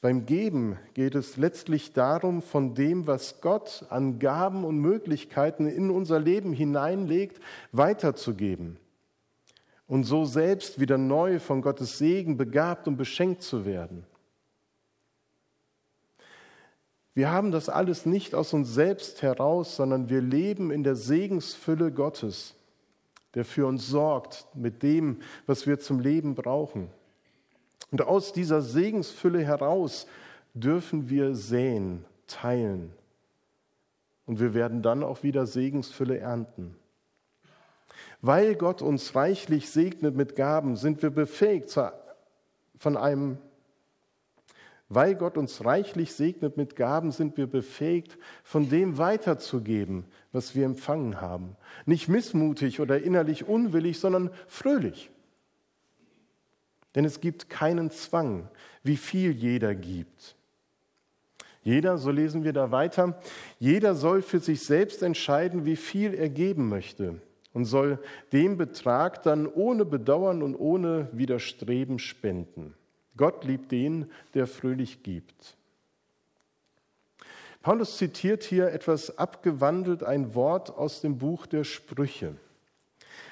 Beim 0.00 0.26
Geben 0.26 0.78
geht 0.92 1.14
es 1.14 1.38
letztlich 1.38 1.94
darum, 1.94 2.42
von 2.42 2.74
dem, 2.74 3.06
was 3.06 3.40
Gott 3.40 3.86
an 3.88 4.18
Gaben 4.18 4.64
und 4.64 4.78
Möglichkeiten 4.78 5.66
in 5.66 5.90
unser 5.90 6.20
Leben 6.20 6.52
hineinlegt, 6.52 7.40
weiterzugeben 7.72 8.78
und 9.86 10.04
so 10.04 10.24
selbst 10.24 10.80
wieder 10.80 10.98
neu 10.98 11.38
von 11.38 11.62
Gottes 11.62 11.98
Segen 11.98 12.36
begabt 12.36 12.88
und 12.88 12.96
beschenkt 12.96 13.42
zu 13.42 13.64
werden. 13.64 14.04
Wir 17.14 17.30
haben 17.30 17.52
das 17.52 17.68
alles 17.68 18.06
nicht 18.06 18.34
aus 18.34 18.52
uns 18.52 18.74
selbst 18.74 19.22
heraus, 19.22 19.76
sondern 19.76 20.08
wir 20.08 20.20
leben 20.20 20.70
in 20.70 20.82
der 20.82 20.96
Segensfülle 20.96 21.92
Gottes. 21.92 22.54
der 23.34 23.44
für 23.44 23.66
uns 23.66 23.88
sorgt 23.88 24.46
mit 24.54 24.84
dem, 24.84 25.20
was 25.46 25.66
wir 25.66 25.80
zum 25.80 25.98
Leben 25.98 26.36
brauchen. 26.36 26.88
Und 27.90 28.02
aus 28.02 28.32
dieser 28.32 28.62
Segensfülle 28.62 29.44
heraus 29.44 30.06
dürfen 30.54 31.10
wir 31.10 31.34
säen, 31.34 32.04
teilen. 32.28 32.92
Und 34.26 34.38
wir 34.38 34.54
werden 34.54 34.82
dann 34.82 35.02
auch 35.02 35.24
wieder 35.24 35.46
Segensfülle 35.46 36.18
ernten. 36.18 36.76
Weil 38.22 38.54
Gott 38.54 38.82
uns 38.82 39.14
reichlich 39.14 39.68
segnet 39.68 40.14
mit 40.14 40.36
Gaben, 40.36 40.76
sind 40.76 41.02
wir 41.02 41.10
befähigt, 41.10 41.76
von 42.78 42.96
einem 42.96 43.38
weil 44.94 45.14
Gott 45.14 45.36
uns 45.36 45.64
reichlich 45.64 46.12
segnet 46.12 46.56
mit 46.56 46.76
Gaben, 46.76 47.10
sind 47.10 47.36
wir 47.36 47.46
befähigt, 47.46 48.18
von 48.42 48.68
dem 48.68 48.98
weiterzugeben, 48.98 50.04
was 50.32 50.54
wir 50.54 50.64
empfangen 50.64 51.20
haben. 51.20 51.56
Nicht 51.86 52.08
missmutig 52.08 52.80
oder 52.80 53.02
innerlich 53.02 53.46
unwillig, 53.46 53.98
sondern 53.98 54.30
fröhlich. 54.46 55.10
Denn 56.94 57.04
es 57.04 57.20
gibt 57.20 57.50
keinen 57.50 57.90
Zwang, 57.90 58.48
wie 58.82 58.96
viel 58.96 59.32
jeder 59.32 59.74
gibt. 59.74 60.36
Jeder, 61.62 61.96
so 61.96 62.10
lesen 62.10 62.44
wir 62.44 62.52
da 62.52 62.70
weiter, 62.70 63.18
jeder 63.58 63.94
soll 63.94 64.20
für 64.22 64.38
sich 64.38 64.64
selbst 64.64 65.02
entscheiden, 65.02 65.64
wie 65.64 65.76
viel 65.76 66.14
er 66.14 66.28
geben 66.28 66.68
möchte 66.68 67.20
und 67.54 67.64
soll 67.64 67.98
den 68.32 68.58
Betrag 68.58 69.22
dann 69.22 69.46
ohne 69.46 69.86
Bedauern 69.86 70.42
und 70.42 70.56
ohne 70.56 71.08
Widerstreben 71.12 71.98
spenden. 71.98 72.74
Gott 73.16 73.44
liebt 73.44 73.70
den, 73.72 74.10
der 74.34 74.46
fröhlich 74.46 75.02
gibt. 75.02 75.56
Paulus 77.62 77.96
zitiert 77.96 78.42
hier 78.44 78.68
etwas 78.72 79.16
abgewandelt 79.16 80.02
ein 80.02 80.34
Wort 80.34 80.70
aus 80.70 81.00
dem 81.00 81.18
Buch 81.18 81.46
der 81.46 81.64
Sprüche. 81.64 82.36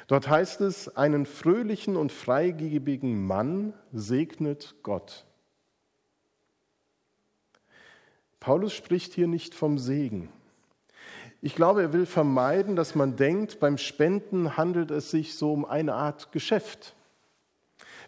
Dort 0.06 0.28
heißt 0.28 0.60
es, 0.62 0.96
einen 0.96 1.26
fröhlichen 1.26 1.96
und 1.96 2.12
freigebigen 2.12 3.26
Mann 3.26 3.74
segnet 3.92 4.74
Gott. 4.82 5.26
Paulus 8.40 8.72
spricht 8.72 9.12
hier 9.12 9.28
nicht 9.28 9.54
vom 9.54 9.78
Segen. 9.78 10.28
Ich 11.42 11.54
glaube, 11.54 11.82
er 11.82 11.92
will 11.92 12.06
vermeiden, 12.06 12.74
dass 12.74 12.94
man 12.94 13.16
denkt, 13.16 13.60
beim 13.60 13.76
Spenden 13.76 14.56
handelt 14.56 14.90
es 14.90 15.10
sich 15.10 15.34
so 15.34 15.52
um 15.52 15.64
eine 15.64 15.94
Art 15.94 16.32
Geschäft. 16.32 16.94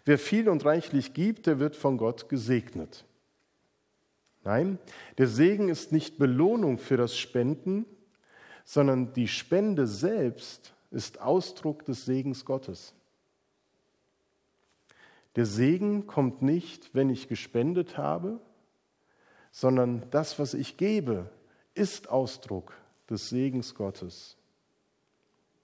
Wer 0.05 0.19
viel 0.19 0.49
und 0.49 0.63
reichlich 0.65 1.13
gibt, 1.13 1.47
der 1.47 1.59
wird 1.59 1.75
von 1.75 1.97
Gott 1.97 2.29
gesegnet. 2.29 3.05
Nein, 4.43 4.77
der 5.17 5.27
Segen 5.27 5.69
ist 5.69 5.91
nicht 5.91 6.19
Belohnung 6.19 6.77
für 6.77 6.97
das 6.97 7.17
Spenden, 7.17 7.85
sondern 8.63 9.13
die 9.13 9.27
Spende 9.27 9.87
selbst 9.87 10.73
ist 10.91 11.19
Ausdruck 11.19 11.83
des 11.85 12.05
Segens 12.05 12.45
Gottes. 12.45 12.93
Der 15.35 15.47
Segen 15.47 16.05
kommt 16.05 16.43
nicht, 16.43 16.93
wenn 16.93 17.09
ich 17.09 17.27
gespendet 17.27 17.97
habe, 17.97 18.39
sondern 19.51 20.03
das, 20.11 20.37
was 20.37 20.53
ich 20.53 20.77
gebe, 20.77 21.29
ist 21.73 22.09
Ausdruck 22.09 22.73
des 23.09 23.29
Segens 23.29 23.75
Gottes, 23.75 24.37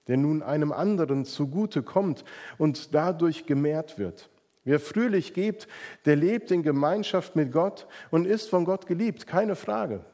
der 0.08 0.16
nun 0.16 0.42
einem 0.42 0.72
anderen 0.72 1.24
zugute 1.24 1.82
kommt 1.82 2.24
und 2.58 2.94
dadurch 2.94 3.46
gemehrt 3.46 3.98
wird. 3.98 4.30
Wer 4.64 4.78
fröhlich 4.78 5.34
gibt, 5.34 5.66
der 6.04 6.16
lebt 6.16 6.50
in 6.50 6.62
Gemeinschaft 6.62 7.34
mit 7.34 7.52
Gott 7.52 7.86
und 8.10 8.26
ist 8.26 8.48
von 8.48 8.64
Gott 8.64 8.86
geliebt, 8.86 9.26
keine 9.26 9.56
Frage. 9.56 10.04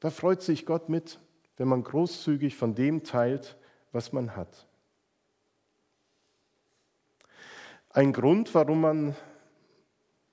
Da 0.00 0.10
freut 0.10 0.42
sich 0.42 0.66
Gott 0.66 0.88
mit, 0.88 1.18
wenn 1.56 1.68
man 1.68 1.82
großzügig 1.82 2.56
von 2.56 2.74
dem 2.74 3.02
teilt, 3.02 3.56
was 3.92 4.12
man 4.12 4.36
hat. 4.36 4.66
Ein 7.90 8.12
Grund, 8.12 8.54
warum 8.54 8.82
man 8.82 9.16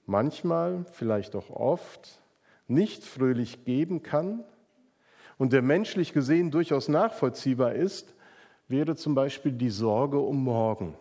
manchmal, 0.06 0.86
vielleicht 0.92 1.36
auch 1.36 1.50
oft, 1.50 2.22
nicht 2.68 3.04
fröhlich 3.04 3.64
geben 3.64 4.04
kann 4.04 4.44
und 5.38 5.54
der 5.54 5.62
menschlich 5.62 6.14
gesehen 6.14 6.52
durchaus 6.52 6.88
nachvollziehbar 6.88 7.74
ist, 7.74 8.15
wäre 8.68 8.96
zum 8.96 9.16
Beispiel 9.16 9.52
die 9.52 9.70
Sorge 9.70 10.20
um 10.20 10.44
morgen. 10.44 10.96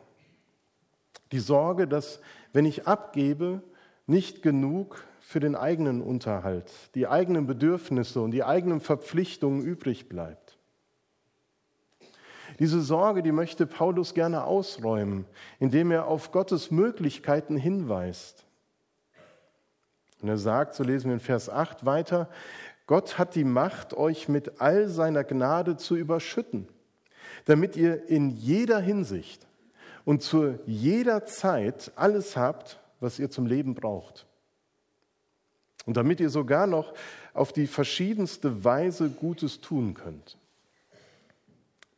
Die 1.33 1.39
Sorge, 1.39 1.89
dass 1.89 2.21
wenn 2.53 2.67
ich 2.67 2.87
abgebe, 2.87 3.63
nicht 4.07 4.43
genug 4.43 5.05
für 5.21 5.41
den 5.41 5.57
eigenen 5.57 6.03
Unterhalt, 6.03 6.71
die 6.95 7.09
eigenen 7.09 7.47
Bedürfnisse 7.47 8.21
und 8.21 8.31
die 8.31 8.45
eigenen 8.45 8.81
Verpflichtungen 8.81 9.63
übrig 9.63 10.09
bleibt. 10.09 10.59
Diese 12.59 12.81
Sorge, 12.81 13.23
die 13.23 13.33
möchte 13.33 13.67
Paulus 13.67 14.15
gerne 14.15 14.45
ausräumen, 14.45 15.27
indem 15.59 15.91
er 15.91 16.07
auf 16.07 16.31
Gottes 16.31 16.71
Möglichkeiten 16.71 17.57
hinweist. 17.57 18.45
Und 20.23 20.29
er 20.29 20.39
sagt, 20.39 20.75
so 20.75 20.85
lesen 20.85 21.09
wir 21.09 21.15
in 21.15 21.21
Vers 21.21 21.51
8 21.51 21.85
weiter, 21.85 22.29
Gott 22.87 23.19
hat 23.19 23.35
die 23.35 23.45
Macht, 23.45 23.95
euch 23.95 24.29
mit 24.29 24.61
all 24.61 24.89
seiner 24.89 25.25
Gnade 25.25 25.77
zu 25.77 25.97
überschütten, 25.97 26.69
damit 27.45 27.77
ihr 27.77 28.09
in 28.09 28.31
jeder 28.31 28.81
Hinsicht 28.81 29.47
und 30.05 30.23
zu 30.23 30.59
jeder 30.67 31.25
Zeit 31.27 31.93
alles 31.97 32.37
habt, 32.37 32.81
was 33.01 33.19
ihr 33.19 33.31
zum 33.31 33.47
Leben 33.47 33.75
braucht. 33.75 34.27
Und 35.87 35.97
damit 35.97 36.21
ihr 36.21 36.31
sogar 36.31 36.67
noch 36.67 36.95
auf 37.35 37.53
die 37.53 37.67
verschiedenste 37.67 38.65
Weise 38.65 39.11
Gutes 39.11 39.61
tun 39.61 39.95
könnt. 39.95 40.39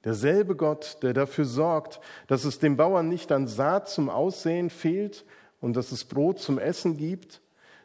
Derselbe 0.04 0.56
Gott, 0.56 0.98
der 1.02 1.14
dafür 1.14 1.44
sorgt, 1.44 2.00
dass 2.26 2.44
es 2.44 2.58
dem 2.58 2.76
Bauern 2.76 3.08
nicht 3.08 3.30
an 3.32 3.46
Saat 3.46 3.88
zum 3.88 4.08
Aussehen 4.08 4.70
fehlt 4.70 5.24
und 5.60 5.76
dass 5.76 5.92
es 5.92 6.04
Brot 6.04 6.38
zum 6.38 6.58
Essen 6.58 6.96
gibt, 6.96 7.40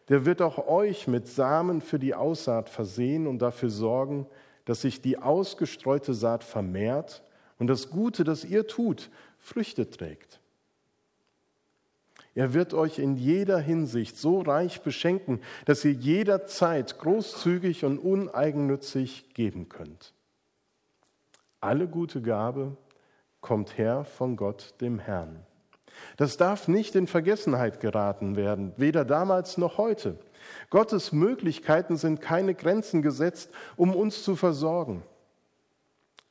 der 0.09 0.25
wird 0.25 0.41
auch 0.41 0.67
euch 0.67 1.07
mit 1.07 1.27
Samen 1.27 1.81
für 1.81 1.97
die 1.97 2.13
Aussaat 2.13 2.69
versehen 2.69 3.27
und 3.27 3.39
dafür 3.39 3.69
sorgen, 3.69 4.27
dass 4.65 4.81
sich 4.81 5.01
die 5.01 5.17
ausgestreute 5.17 6.13
Saat 6.13 6.43
vermehrt 6.43 7.23
und 7.61 7.67
das 7.67 7.91
Gute, 7.91 8.23
das 8.23 8.43
ihr 8.43 8.65
tut, 8.65 9.11
Früchte 9.37 9.87
trägt. 9.87 10.39
Er 12.33 12.55
wird 12.55 12.73
euch 12.73 12.97
in 12.97 13.17
jeder 13.17 13.59
Hinsicht 13.59 14.17
so 14.17 14.41
reich 14.41 14.81
beschenken, 14.81 15.41
dass 15.65 15.85
ihr 15.85 15.91
jederzeit 15.91 16.97
großzügig 16.97 17.85
und 17.85 17.99
uneigennützig 17.99 19.35
geben 19.35 19.69
könnt. 19.69 20.15
Alle 21.59 21.87
gute 21.87 22.23
Gabe 22.23 22.77
kommt 23.41 23.77
her 23.77 24.05
von 24.05 24.37
Gott, 24.37 24.73
dem 24.81 24.97
Herrn. 24.97 25.45
Das 26.17 26.37
darf 26.37 26.67
nicht 26.67 26.95
in 26.95 27.05
Vergessenheit 27.05 27.79
geraten 27.79 28.35
werden, 28.35 28.73
weder 28.77 29.05
damals 29.05 29.59
noch 29.59 29.77
heute. 29.77 30.17
Gottes 30.71 31.11
Möglichkeiten 31.11 31.95
sind 31.95 32.21
keine 32.21 32.55
Grenzen 32.55 33.03
gesetzt, 33.03 33.51
um 33.75 33.93
uns 33.95 34.23
zu 34.23 34.35
versorgen. 34.35 35.03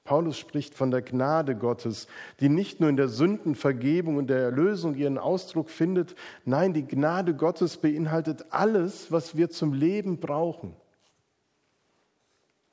Paulus 0.05 0.39
spricht 0.39 0.75
von 0.75 0.91
der 0.91 1.03
Gnade 1.03 1.55
Gottes, 1.55 2.09
die 2.41 2.49
nicht 2.49 2.81
nur 2.81 2.89
in 2.89 2.97
der 2.97 3.09
Sündenvergebung 3.09 4.17
und 4.17 4.29
der 4.29 4.41
Erlösung 4.41 4.95
ihren 4.95 5.19
Ausdruck 5.19 5.71
findet, 5.71 6.15
nein, 6.45 6.73
die 6.73 6.87
Gnade 6.87 7.35
Gottes 7.35 7.77
beinhaltet 7.77 8.47
alles, 8.51 9.13
was 9.13 9.37
wir 9.37 9.51
zum 9.51 9.73
Leben 9.73 10.19
brauchen. 10.19 10.75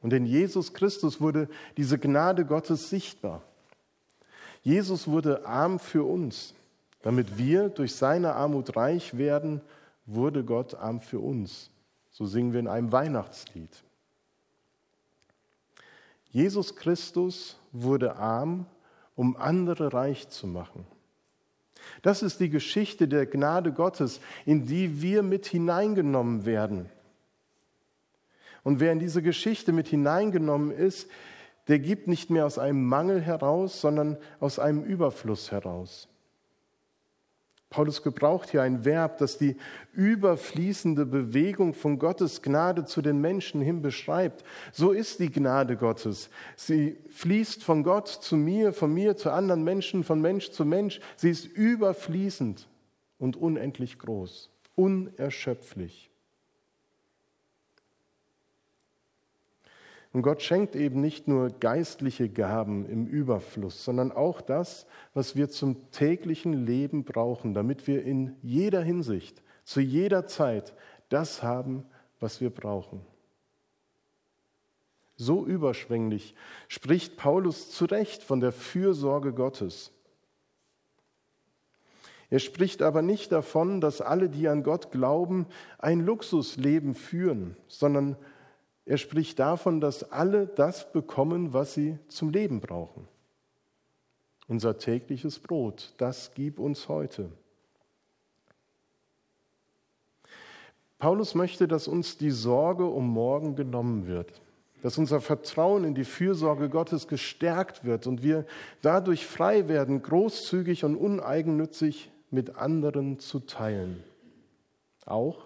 Und 0.02 0.14
in 0.14 0.26
Jesus 0.26 0.74
Christus 0.74 1.20
wurde 1.20 1.50
diese 1.76 2.00
Gnade 2.00 2.46
Gottes 2.46 2.90
sichtbar. 2.90 3.44
Jesus 4.62 5.08
wurde 5.08 5.46
arm 5.46 5.80
für 5.80 6.04
uns. 6.04 6.54
Damit 7.02 7.38
wir 7.38 7.70
durch 7.70 7.96
seine 7.96 8.34
Armut 8.34 8.76
reich 8.76 9.18
werden, 9.18 9.62
wurde 10.06 10.44
Gott 10.44 10.76
arm 10.76 11.00
für 11.00 11.20
uns. 11.20 11.70
So 12.12 12.26
singen 12.26 12.54
wir 12.54 12.60
in 12.60 12.68
einem 12.68 12.92
Weihnachtslied. 12.92 13.84
Jesus 16.32 16.76
Christus 16.76 17.58
wurde 17.72 18.16
arm, 18.16 18.66
um 19.16 19.38
andere 19.38 19.94
reich 19.94 20.30
zu 20.30 20.48
machen. 20.48 20.86
Das 22.02 22.22
ist 22.22 22.40
die 22.40 22.50
Geschichte 22.50 23.08
der 23.08 23.26
Gnade 23.26 23.72
Gottes, 23.72 24.20
in 24.46 24.66
die 24.66 25.02
wir 25.02 25.24
mit 25.24 25.46
hineingenommen 25.46 26.46
werden. 26.46 26.90
Und 28.64 28.80
wer 28.80 28.92
in 28.92 29.00
diese 29.00 29.22
Geschichte 29.22 29.72
mit 29.72 29.88
hineingenommen 29.88 30.72
ist, 30.72 31.10
der 31.68 31.80
gibt 31.80 32.08
nicht 32.08 32.30
mehr 32.30 32.46
aus 32.46 32.58
einem 32.58 32.86
Mangel 32.86 33.22
heraus, 33.22 33.82
sondern 33.82 34.18
aus 34.40 34.60
einem 34.60 34.84
Überfluss 34.84 35.52
heraus. 35.52 36.08
Paulus 37.70 38.02
gebraucht 38.02 38.52
hier 38.52 38.62
ein 38.62 38.86
Verb, 38.86 39.18
das 39.18 39.38
die 39.38 39.58
überfließende 39.94 41.06
Bewegung 41.06 41.74
von 41.74 42.00
Gottes 42.00 42.42
Gnade 42.42 42.86
zu 42.86 43.02
den 43.02 43.20
Menschen 43.20 43.62
hin 43.62 43.82
beschreibt. 43.82 44.46
So 44.72 44.92
ist 44.92 45.20
die 45.20 45.30
Gnade 45.30 45.76
Gottes. 45.76 46.30
Sie 46.56 46.98
fließt 47.10 47.64
von 47.64 47.84
Gott 47.84 48.08
zu 48.08 48.38
mir, 48.38 48.72
von 48.72 48.94
mir 48.94 49.18
zu 49.18 49.32
anderen 49.32 49.66
Menschen, 49.66 50.06
von 50.06 50.22
Mensch 50.22 50.52
zu 50.52 50.64
Mensch. 50.64 51.02
Sie 51.18 51.30
ist 51.30 51.46
überfließend 51.46 52.70
und 53.20 53.36
unendlich 53.36 54.00
groß, 54.00 54.50
unerschöpflich. 54.76 56.10
Und 60.14 60.22
Gott 60.22 60.42
schenkt 60.42 60.76
eben 60.76 61.02
nicht 61.02 61.28
nur 61.28 61.50
geistliche 61.50 62.30
Gaben 62.30 62.88
im 62.90 63.06
Überfluss, 63.06 63.84
sondern 63.84 64.12
auch 64.12 64.42
das, 64.42 64.86
was 65.14 65.36
wir 65.36 65.50
zum 65.50 65.92
täglichen 65.92 66.54
Leben 66.66 67.04
brauchen, 67.04 67.54
damit 67.54 67.88
wir 67.88 68.04
in 68.04 68.36
jeder 68.42 68.82
Hinsicht, 68.82 69.44
zu 69.64 69.82
jeder 69.82 70.26
Zeit 70.26 70.74
das 71.10 71.44
haben, 71.44 71.86
was 72.20 72.42
wir 72.42 72.50
brauchen. 72.50 73.02
So 75.18 75.46
überschwänglich 75.46 76.36
spricht 76.68 77.18
Paulus 77.18 77.72
zu 77.72 77.86
Recht 77.86 78.24
von 78.24 78.40
der 78.40 78.52
Fürsorge 78.52 79.34
Gottes. 79.34 79.92
Er 82.30 82.40
spricht 82.40 82.82
aber 82.82 83.02
nicht 83.02 83.32
davon, 83.32 83.82
dass 83.82 84.02
alle, 84.02 84.30
die 84.30 84.48
an 84.48 84.62
Gott 84.62 84.92
glauben, 84.92 85.48
ein 85.80 86.02
Luxusleben 86.02 86.94
führen, 86.94 87.56
sondern 87.68 88.18
er 88.88 88.98
spricht 88.98 89.38
davon, 89.40 89.82
dass 89.82 90.12
alle 90.12 90.48
das 90.48 90.94
bekommen, 90.94 91.52
was 91.52 91.74
sie 91.74 91.98
zum 92.08 92.30
Leben 92.30 92.62
brauchen. 92.62 93.06
Unser 94.48 94.78
tägliches 94.78 95.40
Brot, 95.40 95.94
das 95.98 96.32
gib 96.34 96.58
uns 96.58 96.88
heute. 96.88 97.30
Paulus 101.00 101.36
möchte, 101.36 101.68
dass 101.68 101.90
uns 101.90 102.18
die 102.18 102.32
Sorge 102.32 102.86
um 102.86 103.10
morgen 103.10 103.58
genommen 103.58 104.08
wird, 104.08 104.42
dass 104.82 104.98
unser 104.98 105.20
Vertrauen 105.20 105.84
in 105.84 105.94
die 105.94 106.06
Fürsorge 106.06 106.70
Gottes 106.70 107.10
gestärkt 107.10 107.84
wird 107.84 108.08
und 108.08 108.24
wir 108.24 108.46
dadurch 108.82 109.28
frei 109.28 109.68
werden, 109.68 110.02
großzügig 110.02 110.86
und 110.86 110.96
uneigennützig 110.96 112.10
mit 112.32 112.56
anderen 112.56 113.20
zu 113.20 113.42
teilen. 113.42 114.02
Auch 115.06 115.46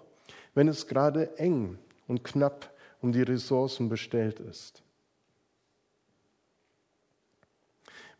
wenn 0.54 0.68
es 0.68 0.86
gerade 0.86 1.36
eng 1.38 1.76
und 2.06 2.22
knapp 2.22 2.72
um 3.02 3.12
die 3.12 3.22
Ressourcen 3.22 3.88
bestellt 3.88 4.40
ist. 4.40 4.82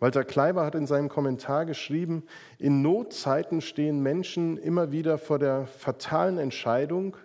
Walter 0.01 0.25
Kleiber 0.25 0.67
hat 0.67 0.75
in 0.75 0.89
seinem 0.89 1.09
Kommentar 1.09 1.65
geschrieben, 1.65 2.25
in 2.59 2.83
Notzeiten 2.83 3.61
stehen 3.61 4.03
Menschen 4.03 4.59
immer 4.59 4.91
wieder 4.91 5.17
vor 5.17 5.39
der 5.39 5.67
fatalen 5.67 6.39
Entscheidung, 6.39 7.17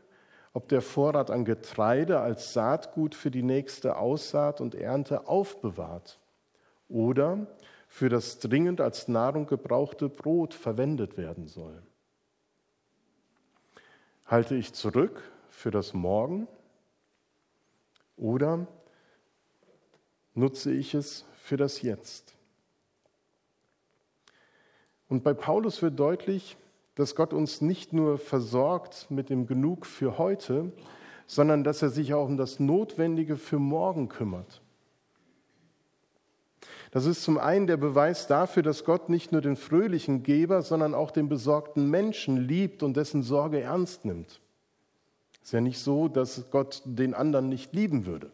ob 0.54 0.70
der 0.70 0.84
Vorrat 0.84 1.32
an 1.32 1.44
Getreide 1.44 2.20
als 2.20 2.54
Saatgut 2.54 3.16
für 3.16 3.32
die 3.32 3.42
nächste 3.42 3.98
Aussaat 3.98 4.62
und 4.62 4.76
Ernte 4.76 5.28
aufbewahrt 5.28 6.20
oder 6.88 7.48
für 7.88 8.10
das 8.10 8.38
dringend 8.38 8.80
als 8.80 9.08
Nahrung 9.08 9.48
gebrauchte 9.48 10.08
Brot 10.08 10.54
verwendet 10.54 11.18
werden 11.18 11.48
soll. 11.48 11.82
Halte 14.28 14.54
ich 14.54 14.74
zurück 14.74 15.24
für 15.50 15.72
das 15.72 15.96
Morgen 15.96 16.48
oder 18.18 18.68
nutze 20.34 20.74
ich 20.74 20.94
es 20.94 21.26
für 21.38 21.56
das 21.56 21.82
Jetzt? 21.82 22.36
Und 25.08 25.24
bei 25.24 25.34
Paulus 25.34 25.82
wird 25.82 25.98
deutlich, 26.00 26.58
dass 26.96 27.16
Gott 27.16 27.32
uns 27.32 27.62
nicht 27.62 27.94
nur 27.94 28.18
versorgt 28.18 29.10
mit 29.10 29.30
dem 29.30 29.48
Genug 29.48 29.86
für 29.86 30.18
heute, 30.18 30.72
sondern 31.28 31.64
dass 31.64 31.82
er 31.82 31.90
sich 31.90 32.14
auch 32.14 32.26
um 32.26 32.38
das 32.38 32.60
Notwendige 32.60 33.38
für 33.38 33.60
morgen 33.60 34.10
kümmert. 34.10 34.62
Das 36.92 37.06
ist 37.06 37.24
zum 37.24 37.38
einen 37.38 37.68
der 37.68 37.78
Beweis 37.78 38.28
dafür, 38.28 38.64
dass 38.64 38.86
Gott 38.86 39.10
nicht 39.10 39.32
nur 39.32 39.42
den 39.42 39.58
fröhlichen 39.58 40.24
Geber, 40.24 40.62
sondern 40.62 40.96
auch 40.96 41.12
den 41.12 41.30
besorgten 41.30 41.90
Menschen 41.90 42.38
liebt 42.38 42.82
und 42.82 42.98
dessen 42.98 43.24
Sorge 43.24 43.62
ernst 43.62 44.06
nimmt. 44.06 44.40
Es 45.48 45.52
ist 45.52 45.54
ja 45.54 45.62
nicht 45.62 45.80
so, 45.80 46.10
dass 46.10 46.52
Gott 46.52 46.82
den 46.84 47.14
anderen 47.14 47.48
nicht 47.48 47.74
lieben 47.74 48.06
würde. 48.06 48.30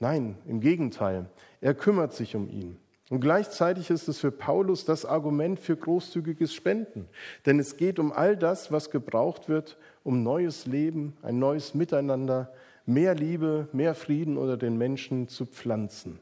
Nein, 0.00 0.36
im 0.44 0.58
Gegenteil, 0.60 1.30
er 1.60 1.72
kümmert 1.72 2.14
sich 2.14 2.34
um 2.34 2.48
ihn. 2.48 2.78
Und 3.10 3.20
gleichzeitig 3.20 3.90
ist 3.90 4.08
es 4.08 4.18
für 4.18 4.32
Paulus 4.32 4.84
das 4.84 5.04
Argument 5.04 5.60
für 5.60 5.76
großzügiges 5.76 6.52
Spenden. 6.52 7.06
Denn 7.46 7.60
es 7.60 7.76
geht 7.76 8.00
um 8.00 8.10
all 8.10 8.36
das, 8.36 8.72
was 8.72 8.90
gebraucht 8.90 9.48
wird, 9.48 9.78
um 10.02 10.24
neues 10.24 10.66
Leben, 10.66 11.16
ein 11.22 11.38
neues 11.38 11.74
Miteinander, 11.74 12.52
mehr 12.86 13.14
Liebe, 13.14 13.68
mehr 13.70 13.94
Frieden 13.94 14.36
unter 14.36 14.56
den 14.56 14.76
Menschen 14.76 15.28
zu 15.28 15.46
pflanzen. 15.46 16.18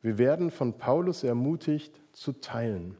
Wir 0.00 0.16
werden 0.16 0.50
von 0.50 0.78
Paulus 0.78 1.22
ermutigt 1.22 2.00
zu 2.12 2.32
teilen, 2.32 2.96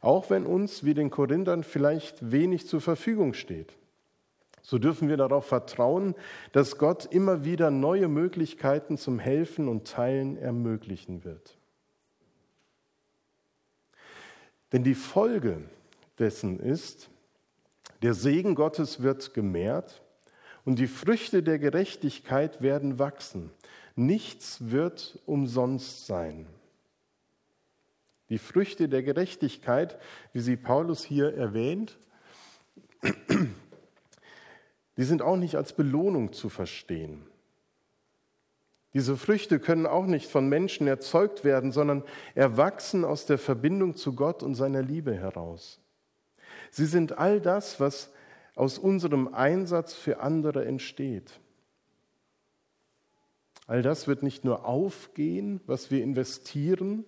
auch 0.00 0.30
wenn 0.30 0.46
uns 0.46 0.84
wie 0.84 0.94
den 0.94 1.10
Korinthern 1.10 1.64
vielleicht 1.64 2.30
wenig 2.30 2.66
zur 2.66 2.80
Verfügung 2.80 3.34
steht. 3.34 3.76
So 4.62 4.78
dürfen 4.78 5.08
wir 5.08 5.16
darauf 5.16 5.46
vertrauen, 5.46 6.14
dass 6.52 6.78
Gott 6.78 7.06
immer 7.06 7.44
wieder 7.44 7.70
neue 7.70 8.08
Möglichkeiten 8.08 8.98
zum 8.98 9.18
Helfen 9.18 9.66
und 9.68 9.88
Teilen 9.88 10.36
ermöglichen 10.36 11.24
wird. 11.24 11.56
Denn 14.72 14.84
die 14.84 14.94
Folge 14.94 15.62
dessen 16.18 16.60
ist, 16.60 17.08
der 18.02 18.14
Segen 18.14 18.54
Gottes 18.54 19.02
wird 19.02 19.32
gemehrt 19.34 20.02
und 20.64 20.78
die 20.78 20.86
Früchte 20.86 21.42
der 21.42 21.58
Gerechtigkeit 21.58 22.60
werden 22.60 22.98
wachsen. 22.98 23.50
Nichts 23.96 24.70
wird 24.70 25.18
umsonst 25.24 26.06
sein. 26.06 26.46
Die 28.28 28.38
Früchte 28.38 28.88
der 28.88 29.02
Gerechtigkeit, 29.02 29.98
wie 30.32 30.40
sie 30.40 30.56
Paulus 30.56 31.04
hier 31.04 31.34
erwähnt, 31.34 31.98
die 34.96 35.04
sind 35.04 35.22
auch 35.22 35.36
nicht 35.36 35.56
als 35.56 35.72
Belohnung 35.72 36.32
zu 36.32 36.48
verstehen. 36.48 37.24
Diese 38.94 39.16
Früchte 39.16 39.60
können 39.60 39.86
auch 39.86 40.06
nicht 40.06 40.30
von 40.30 40.48
Menschen 40.48 40.86
erzeugt 40.86 41.44
werden, 41.44 41.72
sondern 41.72 42.02
erwachsen 42.34 43.04
aus 43.04 43.26
der 43.26 43.38
Verbindung 43.38 43.94
zu 43.94 44.14
Gott 44.14 44.42
und 44.42 44.54
seiner 44.54 44.82
Liebe 44.82 45.14
heraus. 45.14 45.80
Sie 46.70 46.86
sind 46.86 47.18
all 47.18 47.40
das, 47.40 47.80
was 47.80 48.12
aus 48.54 48.78
unserem 48.78 49.32
Einsatz 49.32 49.94
für 49.94 50.20
andere 50.20 50.64
entsteht. 50.64 51.38
All 53.66 53.82
das 53.82 54.08
wird 54.08 54.22
nicht 54.22 54.44
nur 54.44 54.64
aufgehen, 54.64 55.60
was 55.66 55.90
wir 55.90 56.02
investieren, 56.02 57.04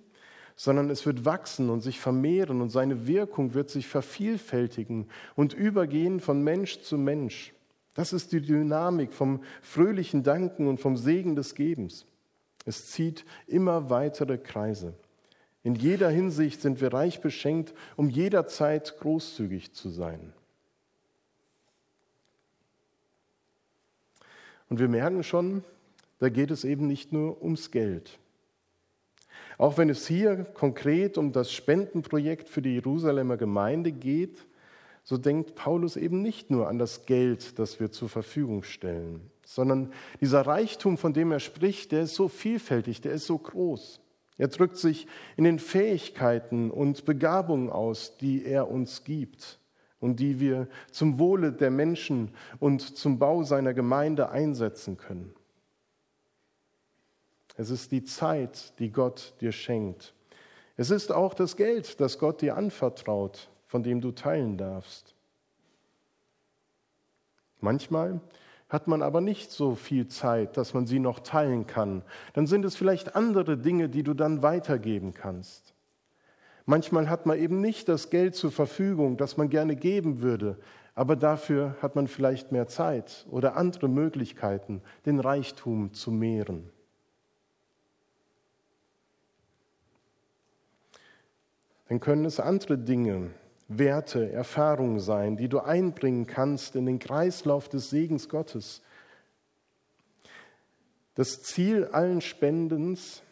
sondern 0.62 0.90
es 0.90 1.06
wird 1.06 1.24
wachsen 1.24 1.70
und 1.70 1.80
sich 1.80 1.98
vermehren 1.98 2.60
und 2.60 2.68
seine 2.68 3.06
Wirkung 3.06 3.54
wird 3.54 3.70
sich 3.70 3.86
vervielfältigen 3.86 5.08
und 5.34 5.54
übergehen 5.54 6.20
von 6.20 6.42
Mensch 6.42 6.82
zu 6.82 6.98
Mensch. 6.98 7.54
Das 7.94 8.12
ist 8.12 8.30
die 8.32 8.42
Dynamik 8.42 9.14
vom 9.14 9.42
fröhlichen 9.62 10.22
Danken 10.22 10.68
und 10.68 10.78
vom 10.78 10.98
Segen 10.98 11.34
des 11.34 11.54
Gebens. 11.54 12.04
Es 12.66 12.90
zieht 12.90 13.24
immer 13.46 13.88
weitere 13.88 14.36
Kreise. 14.36 14.92
In 15.62 15.76
jeder 15.76 16.10
Hinsicht 16.10 16.60
sind 16.60 16.82
wir 16.82 16.92
reich 16.92 17.22
beschenkt, 17.22 17.72
um 17.96 18.10
jederzeit 18.10 18.98
großzügig 19.00 19.72
zu 19.72 19.88
sein. 19.88 20.34
Und 24.68 24.78
wir 24.78 24.88
merken 24.88 25.22
schon, 25.22 25.64
da 26.18 26.28
geht 26.28 26.50
es 26.50 26.64
eben 26.64 26.86
nicht 26.86 27.14
nur 27.14 27.42
ums 27.42 27.70
Geld. 27.70 28.19
Auch 29.60 29.76
wenn 29.76 29.90
es 29.90 30.06
hier 30.06 30.46
konkret 30.54 31.18
um 31.18 31.32
das 31.32 31.52
Spendenprojekt 31.52 32.48
für 32.48 32.62
die 32.62 32.76
Jerusalemer 32.76 33.36
Gemeinde 33.36 33.92
geht, 33.92 34.46
so 35.04 35.18
denkt 35.18 35.54
Paulus 35.54 35.96
eben 35.96 36.22
nicht 36.22 36.50
nur 36.50 36.66
an 36.66 36.78
das 36.78 37.04
Geld, 37.04 37.58
das 37.58 37.78
wir 37.78 37.92
zur 37.92 38.08
Verfügung 38.08 38.62
stellen, 38.62 39.20
sondern 39.44 39.92
dieser 40.18 40.46
Reichtum, 40.46 40.96
von 40.96 41.12
dem 41.12 41.30
er 41.30 41.40
spricht, 41.40 41.92
der 41.92 42.04
ist 42.04 42.14
so 42.14 42.28
vielfältig, 42.28 43.02
der 43.02 43.12
ist 43.12 43.26
so 43.26 43.36
groß. 43.36 44.00
Er 44.38 44.48
drückt 44.48 44.78
sich 44.78 45.06
in 45.36 45.44
den 45.44 45.58
Fähigkeiten 45.58 46.70
und 46.70 47.04
Begabungen 47.04 47.68
aus, 47.68 48.16
die 48.16 48.46
er 48.46 48.70
uns 48.70 49.04
gibt 49.04 49.58
und 49.98 50.20
die 50.20 50.40
wir 50.40 50.68
zum 50.90 51.18
Wohle 51.18 51.52
der 51.52 51.70
Menschen 51.70 52.30
und 52.60 52.80
zum 52.80 53.18
Bau 53.18 53.42
seiner 53.42 53.74
Gemeinde 53.74 54.30
einsetzen 54.30 54.96
können. 54.96 55.34
Es 57.60 57.68
ist 57.68 57.92
die 57.92 58.04
Zeit, 58.04 58.72
die 58.78 58.90
Gott 58.90 59.34
dir 59.42 59.52
schenkt. 59.52 60.14
Es 60.78 60.90
ist 60.90 61.12
auch 61.12 61.34
das 61.34 61.56
Geld, 61.56 62.00
das 62.00 62.18
Gott 62.18 62.40
dir 62.40 62.56
anvertraut, 62.56 63.50
von 63.66 63.82
dem 63.82 64.00
du 64.00 64.12
teilen 64.12 64.56
darfst. 64.56 65.14
Manchmal 67.60 68.22
hat 68.70 68.88
man 68.88 69.02
aber 69.02 69.20
nicht 69.20 69.50
so 69.50 69.74
viel 69.74 70.08
Zeit, 70.08 70.56
dass 70.56 70.72
man 70.72 70.86
sie 70.86 71.00
noch 71.00 71.20
teilen 71.20 71.66
kann. 71.66 72.00
Dann 72.32 72.46
sind 72.46 72.64
es 72.64 72.76
vielleicht 72.76 73.14
andere 73.14 73.58
Dinge, 73.58 73.90
die 73.90 74.04
du 74.04 74.14
dann 74.14 74.42
weitergeben 74.42 75.12
kannst. 75.12 75.74
Manchmal 76.64 77.10
hat 77.10 77.26
man 77.26 77.38
eben 77.38 77.60
nicht 77.60 77.90
das 77.90 78.08
Geld 78.08 78.36
zur 78.36 78.52
Verfügung, 78.52 79.18
das 79.18 79.36
man 79.36 79.50
gerne 79.50 79.76
geben 79.76 80.22
würde, 80.22 80.56
aber 80.94 81.14
dafür 81.14 81.76
hat 81.82 81.94
man 81.94 82.08
vielleicht 82.08 82.52
mehr 82.52 82.68
Zeit 82.68 83.26
oder 83.30 83.58
andere 83.58 83.88
Möglichkeiten, 83.88 84.80
den 85.04 85.20
Reichtum 85.20 85.92
zu 85.92 86.10
mehren. 86.10 86.70
Dann 91.90 91.98
können 91.98 92.24
es 92.24 92.38
andere 92.38 92.78
Dinge, 92.78 93.32
Werte, 93.66 94.30
Erfahrungen 94.30 95.00
sein, 95.00 95.36
die 95.36 95.48
du 95.48 95.58
einbringen 95.58 96.24
kannst 96.24 96.76
in 96.76 96.86
den 96.86 97.00
Kreislauf 97.00 97.68
des 97.68 97.90
Segens 97.90 98.28
Gottes. 98.28 98.80
Das 101.16 101.42
Ziel 101.42 101.86
allen 101.86 102.20
Spendens 102.20 103.24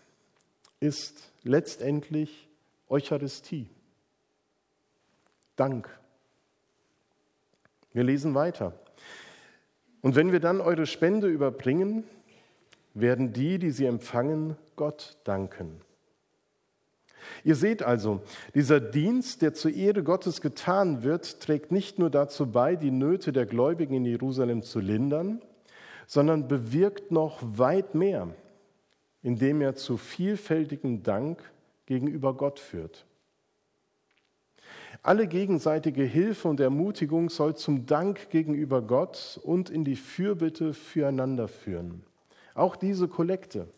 ist 0.81 1.31
letztendlich 1.45 2.49
Eucharistie. 2.89 3.71
Dank. 5.55 5.89
Wir 7.93 8.03
lesen 8.03 8.35
weiter. 8.35 8.73
Und 10.03 10.17
wenn 10.17 10.33
wir 10.33 10.41
dann 10.41 10.61
eure 10.61 10.87
Spende 10.87 11.29
überbringen, 11.29 12.03
werden 12.93 13.33
die, 13.33 13.61
die 13.61 13.71
sie 13.71 13.87
empfangen, 13.87 14.57
Gott 14.75 15.17
danken. 15.23 15.81
Ihr 17.45 17.55
seht 17.55 17.83
also, 17.83 18.21
dieser 18.55 18.81
Dienst, 18.81 19.43
der 19.43 19.55
zur 19.55 19.73
Ehre 19.73 20.03
Gottes 20.03 20.41
getan 20.41 21.03
wird, 21.03 21.41
trägt 21.41 21.73
nicht 21.73 21.99
nur 21.99 22.11
dazu 22.11 22.47
bei, 22.51 22.77
die 22.77 22.91
Nöte 22.91 23.33
der 23.33 23.47
Gläubigen 23.47 23.95
in 23.95 24.05
Jerusalem 24.05 24.63
zu 24.63 24.81
lindern, 24.81 25.41
sondern 26.07 26.49
bewirkt 26.49 27.11
noch 27.11 27.39
weit 27.43 27.95
mehr, 27.95 28.29
indem 29.23 29.61
er 29.61 29.75
zu 29.75 29.97
vielfältigem 29.97 31.03
Dank 31.03 31.39
gegenüber 31.87 32.35
Gott 32.35 32.59
führt. 32.59 33.07
Alle 35.03 35.27
gegenseitige 35.27 36.03
Hilfe 36.03 36.49
und 36.49 36.61
Ermutigung 36.61 37.31
soll 37.31 37.55
zum 37.57 37.87
Dank 37.87 38.31
gegenüber 38.31 38.83
Gott 38.83 39.41
und 39.43 39.71
in 39.71 39.85
die 39.85 39.97
Fürbitte 39.97 40.75
füreinander 40.75 41.49
führen. 41.49 42.03
Auch 42.55 42.75
diese 42.75 43.07
Kollekte. 43.07 43.69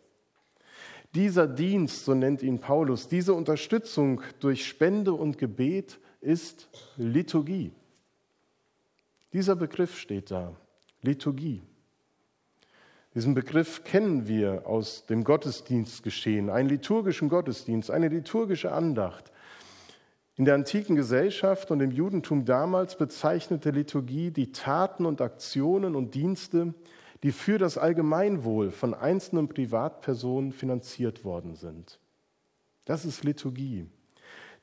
Dieser 1.15 1.49
Dienst, 1.49 2.05
so 2.05 2.15
nennt 2.15 2.43
ihn 2.43 2.61
Paulus, 2.61 3.09
diese 3.09 3.35
Unterstützung 3.35 4.23
durch 4.39 4.67
Spende 4.67 5.13
und 5.13 5.39
Gebet 5.39 5.99
ist 6.21 6.69
Liturgie. 6.97 7.73
Dieser 9.33 9.57
Begriff 9.57 9.99
steht 9.99 10.31
da, 10.31 10.55
Liturgie. 11.03 11.63
Diesen 13.15 13.35
Begriff 13.35 13.83
kennen 13.83 14.29
wir 14.29 14.67
aus 14.67 15.05
dem 15.07 15.25
Gottesdienstgeschehen, 15.25 16.49
einen 16.49 16.69
liturgischen 16.69 17.29
Gottesdienst, 17.29 17.91
eine 17.91 18.09
liturgische 18.09 18.71
Andacht. 18.71 19.33
In 20.37 20.45
der 20.45 20.55
antiken 20.55 20.95
Gesellschaft 20.95 21.73
und 21.73 21.81
im 21.81 21.91
Judentum 21.91 22.45
damals 22.45 22.97
bezeichnete 22.97 23.71
Liturgie 23.71 24.31
die 24.31 24.53
Taten 24.53 25.07
und 25.07 25.21
Aktionen 25.21 25.97
und 25.97 26.15
Dienste, 26.15 26.73
die 27.23 27.33
für 27.33 27.59
das 27.59 27.77
Allgemeinwohl 27.77 28.71
von 28.71 28.95
einzelnen 28.95 29.49
Privatpersonen 29.49 30.53
finanziert 30.53 31.25
worden 31.25 31.55
sind. 31.55 31.99
Das 32.85 33.05
ist 33.05 33.25
Liturgie. 33.25 33.87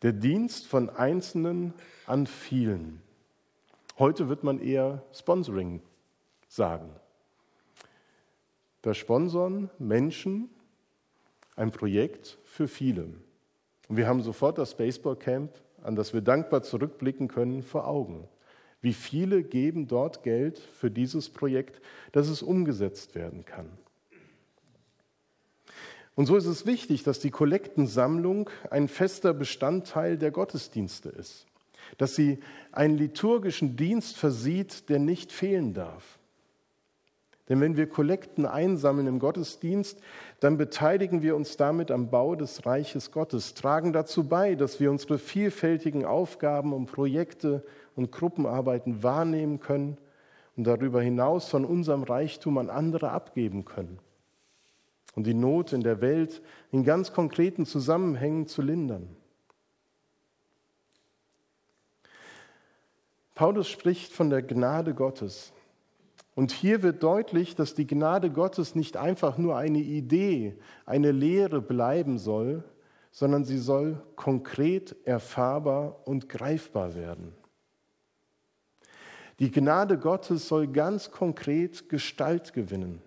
Der 0.01 0.11
Dienst 0.11 0.67
von 0.67 0.89
Einzelnen 0.89 1.73
an 2.05 2.27
vielen. 2.27 3.01
Heute 3.99 4.29
wird 4.29 4.43
man 4.43 4.59
eher 4.59 5.03
Sponsoring 5.11 5.81
sagen. 6.47 6.89
Da 8.81 8.93
sponsern 8.93 9.69
Menschen 9.79 10.49
ein 11.55 11.71
Projekt 11.71 12.37
für 12.45 12.67
viele. 12.67 13.05
Und 13.87 13.97
wir 13.97 14.07
haben 14.07 14.21
sofort 14.21 14.57
das 14.57 14.75
Baseballcamp, 14.75 15.51
an 15.81 15.95
das 15.95 16.13
wir 16.13 16.21
dankbar 16.21 16.61
zurückblicken 16.61 17.27
können, 17.27 17.63
vor 17.63 17.87
Augen. 17.87 18.27
Wie 18.81 18.93
viele 18.93 19.43
geben 19.43 19.87
dort 19.87 20.23
Geld 20.23 20.59
für 20.59 20.91
dieses 20.91 21.29
Projekt, 21.29 21.81
dass 22.11 22.29
es 22.29 22.41
umgesetzt 22.41 23.15
werden 23.15 23.45
kann? 23.45 23.69
Und 26.15 26.25
so 26.25 26.35
ist 26.35 26.47
es 26.47 26.65
wichtig, 26.65 27.03
dass 27.03 27.19
die 27.19 27.29
Kollektensammlung 27.29 28.49
ein 28.71 28.87
fester 28.87 29.33
Bestandteil 29.35 30.17
der 30.17 30.31
Gottesdienste 30.31 31.09
ist, 31.09 31.45
dass 31.97 32.15
sie 32.15 32.39
einen 32.71 32.97
liturgischen 32.97 33.75
Dienst 33.75 34.17
versieht, 34.17 34.89
der 34.89 34.97
nicht 34.97 35.31
fehlen 35.31 35.75
darf. 35.75 36.17
Denn 37.49 37.61
wenn 37.61 37.77
wir 37.77 37.87
Kollekten 37.87 38.45
einsammeln 38.45 39.07
im 39.07 39.19
Gottesdienst, 39.19 39.99
dann 40.39 40.57
beteiligen 40.57 41.21
wir 41.21 41.35
uns 41.35 41.55
damit 41.55 41.91
am 41.91 42.09
Bau 42.09 42.35
des 42.35 42.65
Reiches 42.65 43.11
Gottes, 43.11 43.53
tragen 43.53 43.93
dazu 43.93 44.27
bei, 44.27 44.55
dass 44.55 44.79
wir 44.79 44.91
unsere 44.91 45.17
vielfältigen 45.17 46.03
Aufgaben 46.03 46.73
und 46.73 46.87
Projekte 46.87 47.63
und 47.97 48.13
Gruppenarbeiten 48.13 49.03
wahrnehmen 49.03 49.60
können 49.60 49.97
und 50.55 50.63
darüber 50.65 51.01
hinaus 51.01 51.49
von 51.49 51.65
unserem 51.65 52.03
Reichtum 52.03 52.57
an 52.57 52.69
andere 52.69 53.12
abgeben 53.12 53.65
können 53.65 53.99
und 55.17 55.25
die 55.25 55.33
Not 55.33 55.73
in 55.73 55.81
der 55.81 55.99
Welt 55.99 56.43
in 56.71 56.83
ganz 56.83 57.12
konkreten 57.12 57.65
Zusammenhängen 57.65 58.47
zu 58.47 58.62
lindern. 58.62 59.10
Paulus 63.33 63.67
spricht 63.67 64.13
von 64.13 64.29
der 64.29 64.43
Gnade 64.43 64.93
Gottes. 64.93 65.53
Und 66.36 66.51
hier 66.51 66.83
wird 66.83 67.01
deutlich, 67.01 67.55
dass 67.55 67.73
die 67.73 67.88
Gnade 67.88 68.29
Gottes 68.29 68.75
nicht 68.75 68.95
einfach 68.95 69.39
nur 69.39 69.57
eine 69.57 69.79
Idee, 69.79 70.55
eine 70.86 71.12
Lehre 71.12 71.62
bleiben 71.62 72.19
soll, 72.19 72.63
sondern 73.12 73.43
sie 73.43 73.57
soll 73.57 74.03
konkret 74.15 74.95
erfahrbar 75.03 76.07
und 76.07 76.29
greifbar 76.29 76.93
werden. 76.93 77.33
Die 79.39 79.52
Gnade 79.52 79.97
Gottes 79.97 80.47
soll 80.47 80.67
ganz 80.67 81.12
konkret 81.12 81.89
Gestalt 81.89 82.54
gewinnen. 82.54 83.02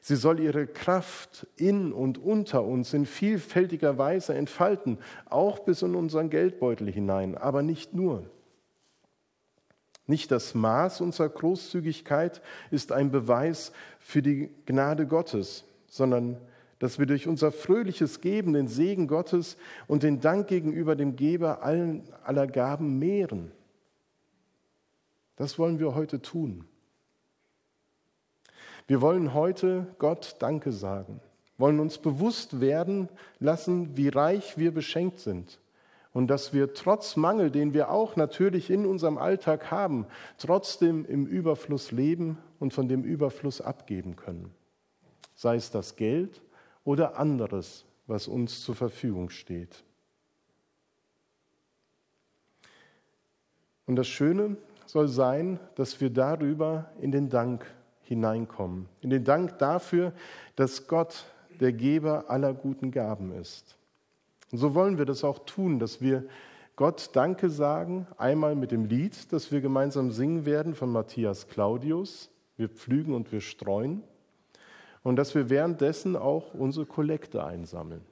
Sie 0.00 0.16
soll 0.16 0.40
ihre 0.40 0.66
Kraft 0.66 1.46
in 1.56 1.92
und 1.92 2.18
unter 2.18 2.64
uns 2.64 2.94
in 2.94 3.04
vielfältiger 3.04 3.98
Weise 3.98 4.34
entfalten, 4.34 4.98
auch 5.26 5.60
bis 5.60 5.82
in 5.82 5.94
unseren 5.94 6.30
Geldbeutel 6.30 6.90
hinein, 6.90 7.36
aber 7.36 7.62
nicht 7.62 7.92
nur. 7.92 8.24
Nicht 10.06 10.30
das 10.32 10.54
Maß 10.54 11.02
unserer 11.02 11.28
Großzügigkeit 11.28 12.40
ist 12.70 12.90
ein 12.90 13.10
Beweis 13.12 13.72
für 14.00 14.22
die 14.22 14.50
Gnade 14.66 15.06
Gottes, 15.06 15.64
sondern 15.86 16.38
dass 16.80 16.98
wir 16.98 17.06
durch 17.06 17.28
unser 17.28 17.52
fröhliches 17.52 18.22
Geben 18.22 18.54
den 18.54 18.66
Segen 18.66 19.06
Gottes 19.06 19.58
und 19.86 20.02
den 20.02 20.20
Dank 20.20 20.48
gegenüber 20.48 20.96
dem 20.96 21.14
Geber 21.14 21.62
allen, 21.62 22.02
aller 22.24 22.46
Gaben 22.46 22.98
mehren. 22.98 23.52
Das 25.40 25.58
wollen 25.58 25.78
wir 25.78 25.94
heute 25.94 26.20
tun. 26.20 26.66
Wir 28.86 29.00
wollen 29.00 29.32
heute 29.32 29.86
Gott 29.98 30.36
Danke 30.38 30.70
sagen, 30.70 31.22
wollen 31.56 31.80
uns 31.80 31.96
bewusst 31.96 32.60
werden 32.60 33.08
lassen, 33.38 33.96
wie 33.96 34.08
reich 34.08 34.58
wir 34.58 34.70
beschenkt 34.70 35.18
sind 35.18 35.58
und 36.12 36.26
dass 36.26 36.52
wir 36.52 36.74
trotz 36.74 37.16
Mangel, 37.16 37.50
den 37.50 37.72
wir 37.72 37.90
auch 37.90 38.16
natürlich 38.16 38.68
in 38.68 38.84
unserem 38.84 39.16
Alltag 39.16 39.70
haben, 39.70 40.04
trotzdem 40.36 41.06
im 41.06 41.24
Überfluss 41.24 41.90
leben 41.90 42.36
und 42.58 42.74
von 42.74 42.86
dem 42.86 43.02
Überfluss 43.02 43.62
abgeben 43.62 44.16
können. 44.16 44.52
Sei 45.34 45.56
es 45.56 45.70
das 45.70 45.96
Geld 45.96 46.42
oder 46.84 47.18
anderes, 47.18 47.86
was 48.06 48.28
uns 48.28 48.62
zur 48.62 48.74
Verfügung 48.74 49.30
steht. 49.30 49.84
Und 53.86 53.96
das 53.96 54.06
Schöne 54.06 54.58
soll 54.90 55.08
sein, 55.08 55.60
dass 55.74 56.00
wir 56.00 56.10
darüber 56.10 56.90
in 57.00 57.12
den 57.12 57.28
Dank 57.28 57.66
hineinkommen. 58.02 58.88
In 59.00 59.10
den 59.10 59.24
Dank 59.24 59.58
dafür, 59.58 60.12
dass 60.56 60.88
Gott 60.88 61.24
der 61.60 61.72
Geber 61.72 62.28
aller 62.28 62.52
guten 62.52 62.90
Gaben 62.90 63.32
ist. 63.32 63.76
Und 64.50 64.58
so 64.58 64.74
wollen 64.74 64.98
wir 64.98 65.04
das 65.04 65.22
auch 65.22 65.40
tun, 65.40 65.78
dass 65.78 66.00
wir 66.00 66.24
Gott 66.74 67.10
Danke 67.12 67.50
sagen, 67.50 68.06
einmal 68.16 68.56
mit 68.56 68.72
dem 68.72 68.86
Lied, 68.86 69.32
das 69.32 69.52
wir 69.52 69.60
gemeinsam 69.60 70.10
singen 70.10 70.44
werden 70.44 70.74
von 70.74 70.90
Matthias 70.90 71.46
Claudius. 71.46 72.30
Wir 72.56 72.68
pflügen 72.68 73.14
und 73.14 73.30
wir 73.32 73.40
streuen. 73.40 74.02
Und 75.02 75.16
dass 75.16 75.34
wir 75.34 75.50
währenddessen 75.50 76.16
auch 76.16 76.52
unsere 76.52 76.86
Kollekte 76.86 77.44
einsammeln, 77.44 78.02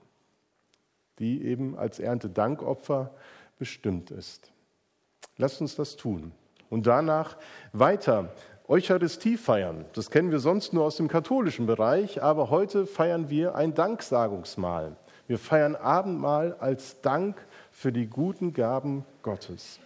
die 1.19 1.43
eben 1.43 1.77
als 1.77 1.99
Erntedankopfer 1.99 3.11
bestimmt 3.59 4.11
ist. 4.11 4.53
Lasst 5.37 5.61
uns 5.61 5.75
das 5.75 5.97
tun 5.97 6.33
und 6.71 6.87
danach 6.87 7.37
weiter 7.73 8.33
Eucharistie 8.69 9.37
feiern. 9.37 9.87
Das 9.95 10.11
kennen 10.11 10.31
wir 10.31 10.41
sonst 10.41 10.73
nur 10.73 10.85
aus 10.85 10.97
dem 10.97 11.09
katholischen 11.09 11.67
Bereich, 11.67 12.23
aber 12.23 12.51
heute 12.51 12.87
feiern 12.87 13.31
wir 13.31 13.55
ein 13.55 13.75
Danksagungsmahl. 13.75 14.97
Wir 15.27 15.39
feiern 15.39 15.77
Abendmahl 15.77 16.57
als 16.59 17.01
Dank 17.01 17.37
für 17.71 17.93
die 17.93 18.07
guten 18.07 18.53
Gaben 18.53 19.05
Gottes. 19.23 19.81